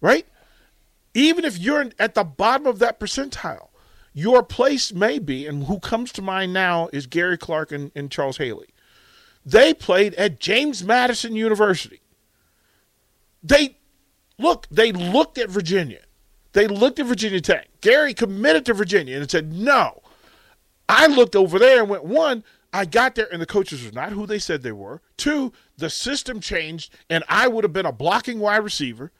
Right? 0.00 0.26
even 1.16 1.46
if 1.46 1.58
you're 1.58 1.90
at 1.98 2.14
the 2.14 2.22
bottom 2.24 2.66
of 2.66 2.78
that 2.78 3.00
percentile, 3.00 3.68
your 4.12 4.42
place 4.42 4.92
may 4.92 5.18
be, 5.18 5.46
and 5.46 5.64
who 5.64 5.80
comes 5.80 6.12
to 6.12 6.22
mind 6.22 6.52
now 6.52 6.88
is 6.92 7.06
Gary 7.06 7.38
Clark 7.38 7.72
and, 7.72 7.90
and 7.94 8.10
Charles 8.10 8.36
Haley. 8.36 8.68
They 9.46 9.72
played 9.72 10.14
at 10.14 10.40
James 10.40 10.82
Madison 10.82 11.36
University. 11.36 12.00
They 13.44 13.78
look, 14.38 14.66
they 14.72 14.90
looked 14.90 15.38
at 15.38 15.48
Virginia. 15.48 16.00
They 16.52 16.66
looked 16.66 16.98
at 16.98 17.06
Virginia 17.06 17.40
Tech. 17.40 17.68
Gary 17.80 18.12
committed 18.12 18.66
to 18.66 18.74
Virginia 18.74 19.16
and 19.16 19.30
said, 19.30 19.52
No. 19.52 20.02
I 20.88 21.06
looked 21.06 21.36
over 21.36 21.58
there 21.58 21.80
and 21.80 21.88
went, 21.88 22.04
one, 22.04 22.44
I 22.72 22.84
got 22.84 23.14
there 23.14 23.28
and 23.32 23.40
the 23.40 23.46
coaches 23.46 23.84
were 23.84 23.92
not 23.92 24.12
who 24.12 24.26
they 24.26 24.38
said 24.38 24.62
they 24.62 24.72
were. 24.72 25.00
Two, 25.16 25.52
the 25.76 25.90
system 25.90 26.40
changed 26.40 26.94
and 27.08 27.24
I 27.28 27.48
would 27.48 27.64
have 27.64 27.72
been 27.72 27.86
a 27.86 27.92
blocking 27.92 28.40
wide 28.40 28.58
receiver. 28.58 29.12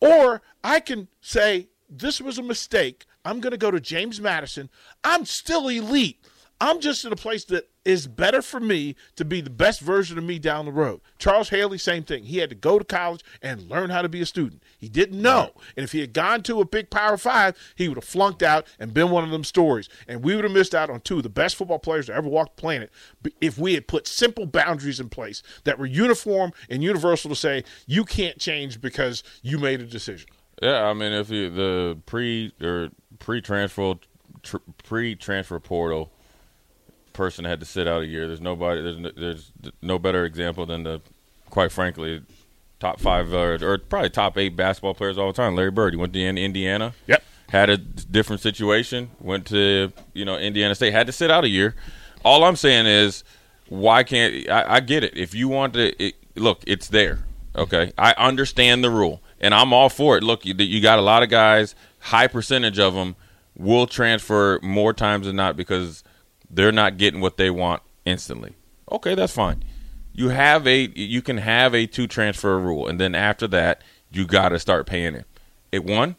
Or 0.00 0.42
I 0.62 0.80
can 0.80 1.08
say, 1.20 1.68
this 1.88 2.20
was 2.20 2.38
a 2.38 2.42
mistake. 2.42 3.06
I'm 3.24 3.40
going 3.40 3.50
to 3.50 3.58
go 3.58 3.70
to 3.70 3.80
James 3.80 4.20
Madison. 4.20 4.70
I'm 5.04 5.24
still 5.24 5.68
elite. 5.68 6.24
I'm 6.60 6.80
just 6.80 7.04
in 7.04 7.12
a 7.12 7.16
place 7.16 7.44
that 7.46 7.69
is 7.84 8.06
better 8.06 8.42
for 8.42 8.60
me 8.60 8.94
to 9.16 9.24
be 9.24 9.40
the 9.40 9.50
best 9.50 9.80
version 9.80 10.18
of 10.18 10.24
me 10.24 10.38
down 10.38 10.66
the 10.66 10.72
road. 10.72 11.00
Charles 11.18 11.48
Haley, 11.48 11.78
same 11.78 12.02
thing. 12.02 12.24
He 12.24 12.38
had 12.38 12.50
to 12.50 12.56
go 12.56 12.78
to 12.78 12.84
college 12.84 13.24
and 13.40 13.70
learn 13.70 13.90
how 13.90 14.02
to 14.02 14.08
be 14.08 14.20
a 14.20 14.26
student. 14.26 14.62
He 14.76 14.88
didn't 14.88 15.20
know. 15.20 15.52
And 15.76 15.84
if 15.84 15.92
he 15.92 16.00
had 16.00 16.12
gone 16.12 16.42
to 16.44 16.60
a 16.60 16.64
big 16.64 16.90
Power 16.90 17.16
Five, 17.16 17.56
he 17.74 17.88
would 17.88 17.96
have 17.96 18.04
flunked 18.04 18.42
out 18.42 18.66
and 18.78 18.92
been 18.92 19.10
one 19.10 19.24
of 19.24 19.30
them 19.30 19.44
stories. 19.44 19.88
And 20.06 20.22
we 20.22 20.34
would 20.34 20.44
have 20.44 20.52
missed 20.52 20.74
out 20.74 20.90
on 20.90 21.00
two 21.00 21.18
of 21.18 21.22
the 21.22 21.30
best 21.30 21.56
football 21.56 21.78
players 21.78 22.06
to 22.06 22.14
ever 22.14 22.28
walk 22.28 22.56
the 22.56 22.60
planet 22.60 22.90
if 23.40 23.58
we 23.58 23.74
had 23.74 23.88
put 23.88 24.06
simple 24.06 24.46
boundaries 24.46 25.00
in 25.00 25.08
place 25.08 25.42
that 25.64 25.78
were 25.78 25.86
uniform 25.86 26.52
and 26.68 26.82
universal 26.82 27.30
to 27.30 27.36
say, 27.36 27.64
you 27.86 28.04
can't 28.04 28.38
change 28.38 28.80
because 28.80 29.22
you 29.42 29.58
made 29.58 29.80
a 29.80 29.86
decision. 29.86 30.28
Yeah, 30.62 30.84
I 30.84 30.92
mean, 30.92 31.12
if 31.12 31.30
you 31.30 31.48
the 31.48 31.98
pre 32.04 32.52
or 32.60 32.90
pre 33.18 33.40
transfer 33.40 33.94
tr- 34.42 34.58
pre 34.84 35.14
transfer 35.14 35.58
portal 35.58 36.12
person 37.20 37.44
had 37.44 37.60
to 37.60 37.66
sit 37.66 37.86
out 37.86 38.00
a 38.00 38.06
year, 38.06 38.26
there's 38.26 38.40
nobody 38.40 38.80
there's 38.80 38.96
no, 38.96 39.10
there's 39.14 39.52
no 39.82 39.98
better 39.98 40.24
example 40.24 40.64
than 40.64 40.84
the 40.84 41.02
quite 41.50 41.70
frankly 41.70 42.22
top 42.78 42.98
five 42.98 43.34
uh, 43.34 43.58
or 43.60 43.76
probably 43.76 44.08
top 44.08 44.38
eight 44.38 44.56
basketball 44.56 44.94
players 44.94 45.18
all 45.18 45.26
the 45.26 45.36
time. 45.36 45.54
Larry 45.54 45.70
Bird, 45.70 45.92
he 45.92 45.98
went 45.98 46.14
to 46.14 46.18
Indiana. 46.18 46.94
Yep. 47.08 47.22
Had 47.50 47.68
a 47.68 47.76
different 47.76 48.40
situation. 48.40 49.10
Went 49.20 49.44
to 49.48 49.92
you 50.14 50.24
know 50.24 50.38
Indiana 50.38 50.74
State. 50.74 50.94
Had 50.94 51.06
to 51.08 51.12
sit 51.12 51.30
out 51.30 51.44
a 51.44 51.48
year. 51.48 51.74
All 52.24 52.42
I'm 52.42 52.56
saying 52.56 52.86
is, 52.86 53.22
why 53.68 54.02
can't 54.02 54.48
I, 54.48 54.76
I 54.76 54.80
get 54.80 55.04
it? 55.04 55.14
If 55.14 55.34
you 55.34 55.48
want 55.48 55.74
to, 55.74 56.02
it, 56.02 56.14
look, 56.36 56.62
it's 56.66 56.88
there. 56.88 57.18
Okay, 57.54 57.92
I 57.98 58.14
understand 58.16 58.82
the 58.82 58.90
rule 58.90 59.20
and 59.40 59.54
I'm 59.54 59.74
all 59.74 59.90
for 59.90 60.16
it. 60.16 60.22
Look, 60.22 60.46
you, 60.46 60.54
you 60.54 60.80
got 60.80 60.98
a 60.98 61.02
lot 61.02 61.22
of 61.22 61.28
guys, 61.28 61.74
high 61.98 62.28
percentage 62.28 62.78
of 62.78 62.94
them 62.94 63.16
will 63.56 63.86
transfer 63.86 64.58
more 64.62 64.94
times 64.94 65.26
than 65.26 65.36
not 65.36 65.56
because 65.56 66.02
they're 66.50 66.72
not 66.72 66.98
getting 66.98 67.20
what 67.20 67.36
they 67.36 67.50
want 67.50 67.82
instantly. 68.04 68.54
Okay, 68.90 69.14
that's 69.14 69.32
fine. 69.32 69.62
You 70.12 70.30
have 70.30 70.66
a 70.66 70.90
you 70.94 71.22
can 71.22 71.38
have 71.38 71.74
a 71.74 71.86
two 71.86 72.06
transfer 72.06 72.58
rule, 72.58 72.88
and 72.88 73.00
then 73.00 73.14
after 73.14 73.46
that, 73.48 73.82
you 74.10 74.26
got 74.26 74.50
to 74.50 74.58
start 74.58 74.86
paying 74.86 75.14
it. 75.14 75.26
It 75.70 75.84
one, 75.84 76.16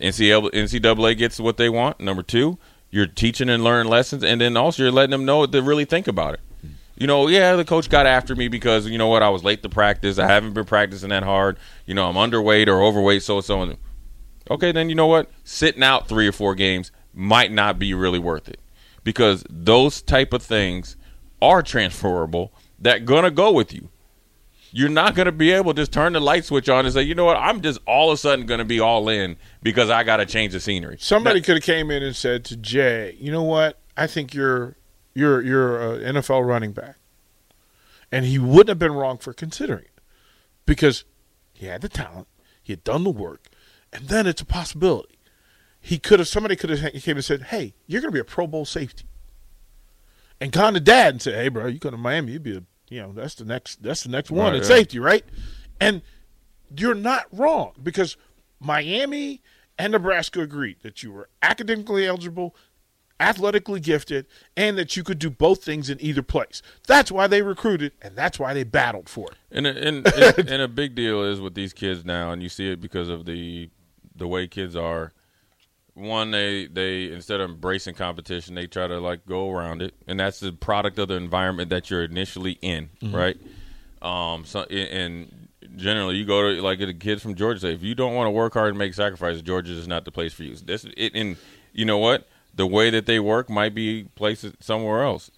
NCAA, 0.00 1.18
gets 1.18 1.40
what 1.40 1.56
they 1.56 1.68
want. 1.68 1.98
Number 1.98 2.22
two, 2.22 2.58
you're 2.90 3.06
teaching 3.06 3.48
and 3.48 3.64
learning 3.64 3.90
lessons, 3.90 4.22
and 4.22 4.40
then 4.40 4.56
also 4.56 4.84
you're 4.84 4.92
letting 4.92 5.10
them 5.10 5.24
know 5.24 5.44
to 5.44 5.62
really 5.62 5.84
think 5.84 6.06
about 6.06 6.34
it 6.34 6.40
you 6.96 7.06
know, 7.06 7.26
yeah, 7.26 7.56
the 7.56 7.64
coach 7.64 7.88
got 7.88 8.06
after 8.06 8.36
me 8.36 8.48
because 8.48 8.86
you 8.86 8.98
know 8.98 9.08
what, 9.08 9.22
I 9.22 9.28
was 9.28 9.42
late 9.42 9.62
to 9.64 9.68
practice. 9.68 10.18
I 10.18 10.26
haven't 10.26 10.52
been 10.52 10.64
practicing 10.64 11.08
that 11.08 11.24
hard. 11.24 11.58
You 11.86 11.94
know, 11.94 12.08
I'm 12.08 12.14
underweight 12.14 12.68
or 12.68 12.82
overweight, 12.82 13.22
so 13.22 13.40
so. 13.40 13.74
Okay, 14.50 14.72
then 14.72 14.88
you 14.88 14.94
know 14.94 15.06
what, 15.06 15.30
sitting 15.42 15.82
out 15.82 16.08
three 16.08 16.28
or 16.28 16.32
four 16.32 16.54
games 16.54 16.92
might 17.12 17.50
not 17.50 17.78
be 17.78 17.94
really 17.94 18.18
worth 18.18 18.48
it 18.48 18.60
because 19.04 19.44
those 19.48 20.02
type 20.02 20.32
of 20.32 20.42
things 20.42 20.96
are 21.40 21.62
transferable 21.62 22.52
that 22.78 23.04
gonna 23.04 23.30
go 23.30 23.52
with 23.52 23.72
you. 23.72 23.90
You're 24.72 24.88
not 24.88 25.14
gonna 25.14 25.30
be 25.30 25.52
able 25.52 25.72
to 25.72 25.82
just 25.82 25.92
turn 25.92 26.14
the 26.14 26.20
light 26.20 26.44
switch 26.44 26.68
on 26.68 26.84
and 26.84 26.92
say, 26.92 27.02
you 27.02 27.14
know 27.14 27.24
what, 27.24 27.36
I'm 27.36 27.60
just 27.60 27.78
all 27.86 28.10
of 28.10 28.14
a 28.14 28.16
sudden 28.16 28.46
gonna 28.46 28.64
be 28.64 28.80
all 28.80 29.08
in 29.08 29.36
because 29.62 29.90
I 29.90 30.02
got 30.02 30.16
to 30.16 30.26
change 30.26 30.52
the 30.52 30.60
scenery. 30.60 30.96
Somebody 30.98 31.40
could 31.40 31.56
have 31.56 31.62
came 31.62 31.90
in 31.90 32.02
and 32.02 32.16
said 32.16 32.44
to 32.46 32.56
Jay, 32.56 33.16
you 33.20 33.30
know 33.30 33.44
what, 33.44 33.78
I 33.96 34.06
think 34.08 34.34
you're 34.34 34.76
you're 35.14 35.40
you're 35.42 35.94
an 35.94 36.16
NFL 36.16 36.44
running 36.46 36.72
back, 36.72 36.96
and 38.10 38.24
he 38.24 38.38
wouldn't 38.38 38.68
have 38.68 38.78
been 38.78 38.94
wrong 38.94 39.18
for 39.18 39.32
considering 39.32 39.84
it 39.84 40.00
because 40.66 41.04
he 41.52 41.66
had 41.66 41.82
the 41.82 41.88
talent, 41.88 42.26
he 42.62 42.72
had 42.72 42.82
done 42.82 43.04
the 43.04 43.10
work, 43.10 43.48
and 43.92 44.08
then 44.08 44.26
it's 44.26 44.42
a 44.42 44.46
possibility. 44.46 45.13
He 45.84 45.98
could 45.98 46.18
have 46.18 46.28
somebody 46.28 46.56
could 46.56 46.70
have 46.70 46.94
came 47.02 47.16
and 47.16 47.24
said, 47.24 47.42
"Hey, 47.42 47.74
you're 47.86 48.00
going 48.00 48.10
to 48.10 48.14
be 48.14 48.18
a 48.18 48.24
Pro 48.24 48.46
Bowl 48.46 48.64
safety," 48.64 49.04
and 50.40 50.50
gone 50.50 50.72
to 50.72 50.80
dad 50.80 51.12
and 51.12 51.20
said, 51.20 51.34
"Hey, 51.34 51.48
bro, 51.48 51.66
you 51.66 51.78
go 51.78 51.90
to 51.90 51.98
Miami, 51.98 52.32
you'd 52.32 52.42
be 52.42 52.56
a 52.56 52.62
you 52.88 53.02
know 53.02 53.12
that's 53.12 53.34
the 53.34 53.44
next 53.44 53.82
that's 53.82 54.02
the 54.02 54.08
next 54.08 54.30
one 54.30 54.52
right, 54.52 54.62
in 54.62 54.64
safety, 54.64 54.98
right?" 54.98 55.26
And 55.78 56.00
you're 56.74 56.94
not 56.94 57.26
wrong 57.30 57.72
because 57.82 58.16
Miami 58.60 59.42
and 59.78 59.92
Nebraska 59.92 60.40
agreed 60.40 60.78
that 60.80 61.02
you 61.02 61.12
were 61.12 61.28
academically 61.42 62.06
eligible, 62.06 62.56
athletically 63.20 63.78
gifted, 63.78 64.24
and 64.56 64.78
that 64.78 64.96
you 64.96 65.04
could 65.04 65.18
do 65.18 65.28
both 65.28 65.62
things 65.62 65.90
in 65.90 65.98
either 66.00 66.22
place. 66.22 66.62
That's 66.86 67.12
why 67.12 67.26
they 67.26 67.42
recruited, 67.42 67.92
and 68.00 68.16
that's 68.16 68.38
why 68.38 68.54
they 68.54 68.64
battled 68.64 69.10
for 69.10 69.32
it. 69.32 69.36
And 69.50 69.66
and, 69.66 70.06
and, 70.16 70.48
and 70.48 70.62
a 70.62 70.68
big 70.68 70.94
deal 70.94 71.22
is 71.22 71.42
with 71.42 71.54
these 71.54 71.74
kids 71.74 72.06
now, 72.06 72.32
and 72.32 72.42
you 72.42 72.48
see 72.48 72.70
it 72.70 72.80
because 72.80 73.10
of 73.10 73.26
the 73.26 73.68
the 74.16 74.26
way 74.26 74.46
kids 74.46 74.74
are. 74.74 75.12
One, 75.94 76.32
they 76.32 76.66
they 76.66 77.12
instead 77.12 77.40
of 77.40 77.50
embracing 77.50 77.94
competition, 77.94 78.54
they 78.54 78.66
try 78.66 78.86
to 78.86 78.98
like 78.98 79.26
go 79.26 79.50
around 79.50 79.80
it, 79.82 79.94
and 80.06 80.18
that's 80.18 80.40
the 80.40 80.52
product 80.52 80.98
of 80.98 81.08
the 81.08 81.14
environment 81.14 81.70
that 81.70 81.88
you're 81.88 82.02
initially 82.02 82.58
in, 82.62 82.90
mm-hmm. 83.00 83.14
right? 83.14 83.36
Um, 84.02 84.44
so 84.44 84.64
and 84.64 85.48
generally 85.76 86.16
you 86.16 86.24
go 86.24 86.54
to 86.54 86.62
like 86.62 86.80
the 86.80 86.92
kids 86.92 87.22
from 87.22 87.36
Georgia 87.36 87.60
say, 87.60 87.74
if 87.74 87.82
you 87.82 87.94
don't 87.94 88.14
want 88.14 88.26
to 88.26 88.32
work 88.32 88.54
hard 88.54 88.70
and 88.70 88.78
make 88.78 88.94
sacrifices, 88.94 89.42
Georgia 89.42 89.72
is 89.72 89.88
not 89.88 90.04
the 90.04 90.10
place 90.10 90.32
for 90.32 90.42
you. 90.42 90.56
This 90.56 90.84
it, 90.96 91.14
and 91.14 91.36
you 91.72 91.84
know 91.84 91.98
what? 91.98 92.26
the 92.56 92.66
way 92.66 92.90
that 92.90 93.06
they 93.06 93.18
work 93.18 93.50
might 93.50 93.74
be 93.74 94.04
placed 94.14 94.46
somewhere 94.60 95.02
else, 95.02 95.30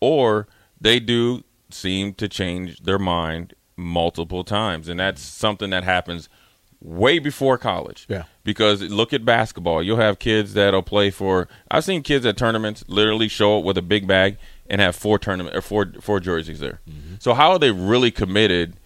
or 0.00 0.46
they 0.80 0.98
do 0.98 1.44
seem 1.70 2.14
to 2.14 2.28
change 2.28 2.80
their 2.80 2.98
mind 2.98 3.54
multiple 3.76 4.44
times, 4.44 4.88
and 4.88 4.98
that's 5.00 5.22
something 5.22 5.70
that 5.70 5.84
happens 5.84 6.28
way 6.80 7.18
before 7.18 7.56
college. 7.58 8.06
Yeah. 8.08 8.24
Because 8.44 8.82
look 8.82 9.14
at 9.14 9.24
basketball. 9.24 9.82
You'll 9.82 9.96
have 9.96 10.18
kids 10.18 10.52
that'll 10.52 10.82
play 10.82 11.10
for. 11.10 11.48
I've 11.70 11.84
seen 11.84 12.02
kids 12.02 12.26
at 12.26 12.36
tournaments 12.36 12.84
literally 12.86 13.28
show 13.28 13.58
up 13.58 13.64
with 13.64 13.78
a 13.78 13.82
big 13.82 14.06
bag 14.06 14.36
and 14.68 14.80
have 14.80 14.94
four 14.94 15.18
tournament 15.18 15.56
or 15.56 15.62
four 15.62 15.92
four 16.00 16.20
jerseys 16.20 16.60
there. 16.60 16.80
Mm-hmm. 16.88 17.14
So 17.20 17.32
how 17.32 17.52
are 17.52 17.58
they 17.58 17.70
really 17.70 18.10
committed 18.10 18.76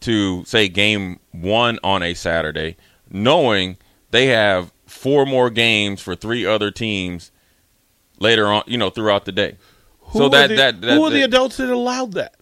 to 0.00 0.44
say 0.44 0.68
game 0.68 1.20
one 1.32 1.78
on 1.82 2.02
a 2.02 2.14
Saturday, 2.14 2.76
knowing 3.10 3.76
they 4.10 4.26
have 4.26 4.72
four 4.86 5.26
more 5.26 5.50
games 5.50 6.00
for 6.00 6.14
three 6.14 6.46
other 6.46 6.70
teams 6.70 7.30
later 8.18 8.46
on, 8.46 8.62
you 8.66 8.78
know, 8.78 8.90
throughout 8.90 9.24
the 9.24 9.32
day. 9.32 9.56
Who 10.00 10.18
so 10.20 10.28
that, 10.30 10.48
the, 10.48 10.56
that, 10.56 10.80
that 10.80 10.94
who 10.94 11.04
are 11.04 11.10
the 11.10 11.22
adults 11.22 11.58
that 11.58 11.68
allowed 11.68 12.12
that? 12.12 12.36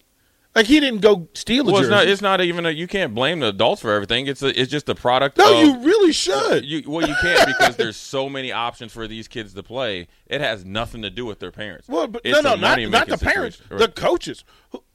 Like 0.57 0.65
he 0.65 0.79
didn't 0.79 1.01
go 1.01 1.27
steal 1.35 1.69
a 1.69 1.71
well, 1.71 1.83
jersey. 1.83 1.85
It's 1.85 1.91
not, 1.91 2.07
it's 2.07 2.21
not 2.23 2.41
even 2.41 2.65
a, 2.65 2.71
you 2.71 2.87
can't 2.87 3.13
blame 3.13 3.41
the 3.41 3.49
adults 3.49 3.79
for 3.79 3.93
everything. 3.93 4.25
It's 4.25 4.41
a, 4.41 4.59
it's 4.59 4.71
just 4.71 4.89
a 4.89 4.95
product. 4.95 5.37
No, 5.37 5.53
of, 5.53 5.59
you 5.63 5.85
really 5.85 6.11
should. 6.11 6.65
You, 6.65 6.81
well, 6.87 7.07
you 7.07 7.13
can't 7.21 7.45
because 7.45 7.75
there's 7.75 7.95
so 7.95 8.27
many 8.27 8.51
options 8.51 8.91
for 8.91 9.07
these 9.07 9.27
kids 9.27 9.53
to 9.53 9.61
play. 9.61 10.07
It 10.25 10.41
has 10.41 10.65
nothing 10.65 11.03
to 11.03 11.11
do 11.11 11.27
with 11.27 11.37
their 11.37 11.51
parents. 11.51 11.87
Well, 11.87 12.07
but 12.07 12.23
it's 12.23 12.41
no, 12.41 12.55
no, 12.55 12.59
not, 12.59 12.81
not 12.89 13.07
the 13.07 13.19
parents, 13.19 13.61
the 13.69 13.87
coaches. 13.87 14.43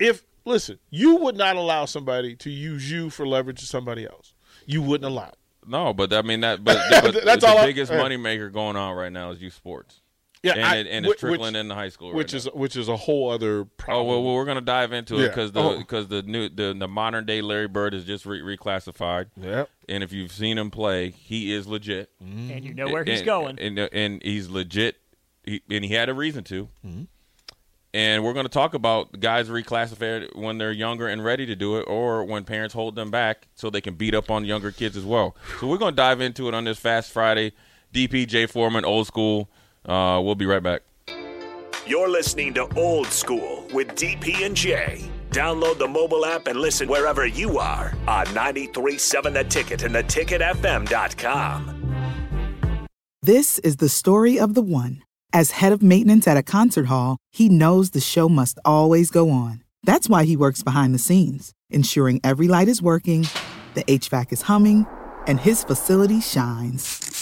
If 0.01 0.25
listen, 0.44 0.81
you 0.90 1.14
would 1.18 1.37
not 1.37 1.55
allow 1.55 1.85
somebody 1.85 2.35
to 2.35 2.51
use 2.51 2.90
you 2.90 3.09
for 3.09 3.25
leverage 3.25 3.61
to 3.61 3.66
somebody 3.66 4.05
else. 4.05 4.35
You 4.66 4.83
wouldn't 4.83 5.09
allow. 5.09 5.29
It. 5.29 5.38
No, 5.64 5.94
but 5.94 6.12
I 6.12 6.22
mean 6.22 6.40
that. 6.40 6.64
But, 6.64 6.79
but 6.90 7.25
that's 7.25 7.44
the 7.44 7.62
biggest 7.64 7.92
I, 7.92 7.98
moneymaker 7.98 8.53
going 8.53 8.75
on 8.75 8.96
right 8.96 9.12
now 9.12 9.31
is 9.31 9.40
youth 9.40 9.55
sports. 9.55 10.02
Yeah, 10.42 10.55
and, 10.55 10.64
I, 10.64 10.76
it, 10.76 10.87
and 10.88 11.07
it's 11.07 11.20
trickling 11.20 11.52
which, 11.52 11.61
into 11.61 11.74
high 11.74 11.88
school, 11.88 12.09
right 12.09 12.16
which 12.16 12.33
now. 12.33 12.38
is 12.38 12.48
which 12.52 12.76
is 12.76 12.88
a 12.88 12.96
whole 12.96 13.31
other 13.31 13.64
problem. 13.64 14.07
Oh 14.07 14.09
well, 14.09 14.22
well 14.24 14.35
we're 14.35 14.44
gonna 14.44 14.61
dive 14.61 14.92
into 14.92 15.20
it 15.20 15.28
because 15.28 15.52
the 15.52 15.76
because 15.78 16.07
oh. 16.07 16.20
the 16.20 16.22
new 16.22 16.48
the, 16.48 16.74
the 16.76 16.88
modern 16.88 17.26
day 17.26 17.40
Larry 17.42 17.68
Bird 17.68 17.94
is 17.94 18.05
just 18.05 18.26
re- 18.26 18.40
reclassified. 18.40 19.26
Yeah, 19.37 19.66
and 19.88 20.02
if 20.02 20.12
you've 20.12 20.33
seen 20.33 20.59
him 20.59 20.72
play, 20.72 21.11
he 21.11 21.52
is 21.52 21.68
legit, 21.68 22.11
mm-hmm. 22.20 22.50
and 22.50 22.64
you 22.64 22.74
know 22.74 22.88
where 22.88 23.05
he's 23.05 23.22
going, 23.22 23.61
and, 23.61 23.78
and, 23.78 23.90
and 23.92 24.22
he's 24.22 24.48
legit, 24.48 24.96
he, 25.44 25.62
and 25.70 25.85
he 25.85 25.94
had 25.94 26.09
a 26.09 26.14
reason 26.14 26.42
to. 26.44 26.68
Mm-hmm. 26.85 27.02
And 27.94 28.24
we're 28.24 28.33
going 28.33 28.46
to 28.46 28.52
talk 28.52 28.72
about 28.72 29.20
guys 29.20 29.50
reclassified 29.50 30.35
when 30.35 30.57
they're 30.57 30.72
younger 30.72 31.09
and 31.09 31.22
ready 31.22 31.44
to 31.44 31.55
do 31.55 31.76
it, 31.76 31.83
or 31.83 32.24
when 32.24 32.42
parents 32.44 32.72
hold 32.72 32.96
them 32.96 33.11
back 33.11 33.48
so 33.55 33.68
they 33.68 33.83
can 33.83 33.96
beat 33.96 34.14
up 34.14 34.31
on 34.31 34.46
younger 34.46 34.70
kids 34.70 34.96
as 34.96 35.05
well. 35.05 35.37
So 35.61 35.68
we're 35.68 35.76
going 35.76 35.92
to 35.92 35.96
dive 35.96 36.22
into 36.22 36.48
it 36.48 36.55
on 36.55 36.64
this 36.64 36.78
Fast 36.78 37.12
Friday. 37.12 37.52
DPJ 37.92 38.48
Foreman, 38.48 38.87
old 38.87 39.07
school. 39.07 39.50
Uh, 39.87 40.21
we'll 40.23 40.35
be 40.35 40.47
right 40.47 40.62
back. 40.62 40.83
You're 41.87 42.09
listening 42.09 42.55
to 42.55 42.68
Old 42.77 43.09
School 43.09 43.66
with 43.73 43.88
DP 43.88 44.47
and 44.47 44.57
J. 44.57 45.11
Download 45.31 45.79
the 45.79 45.88
mobile 45.88 46.25
app 46.25 46.47
and 46.47 46.61
listen 46.61 46.88
wherever 46.88 47.27
you 47.27 47.59
are 47.59 47.95
on 48.07 48.27
93.7 48.27 49.33
The 49.33 49.45
Ticket 49.45 49.83
and 49.83 49.95
theticketfm.com. 49.95 51.79
This 53.23 53.59
is 53.61 53.77
the 53.77 53.88
story 53.88 54.38
of 54.38 54.55
the 54.55 54.62
one. 54.62 55.03
As 55.33 55.53
head 55.53 55.73
of 55.73 55.83
maintenance 55.83 56.29
at 56.29 56.37
a 56.37 56.42
concert 56.42 56.87
hall, 56.87 57.16
he 57.31 57.49
knows 57.49 57.90
the 57.90 58.01
show 58.01 58.29
must 58.29 58.59
always 58.64 59.11
go 59.11 59.31
on. 59.31 59.62
That's 59.83 60.09
why 60.09 60.25
he 60.25 60.37
works 60.37 60.62
behind 60.62 60.95
the 60.95 60.99
scenes, 60.99 61.53
ensuring 61.71 62.21
every 62.23 62.49
light 62.49 62.68
is 62.68 62.83
working, 62.83 63.27
the 63.75 63.85
HVAC 63.85 64.33
is 64.33 64.42
humming, 64.42 64.87
and 65.27 65.40
his 65.40 65.64
facility 65.64 66.21
shines. 66.21 67.22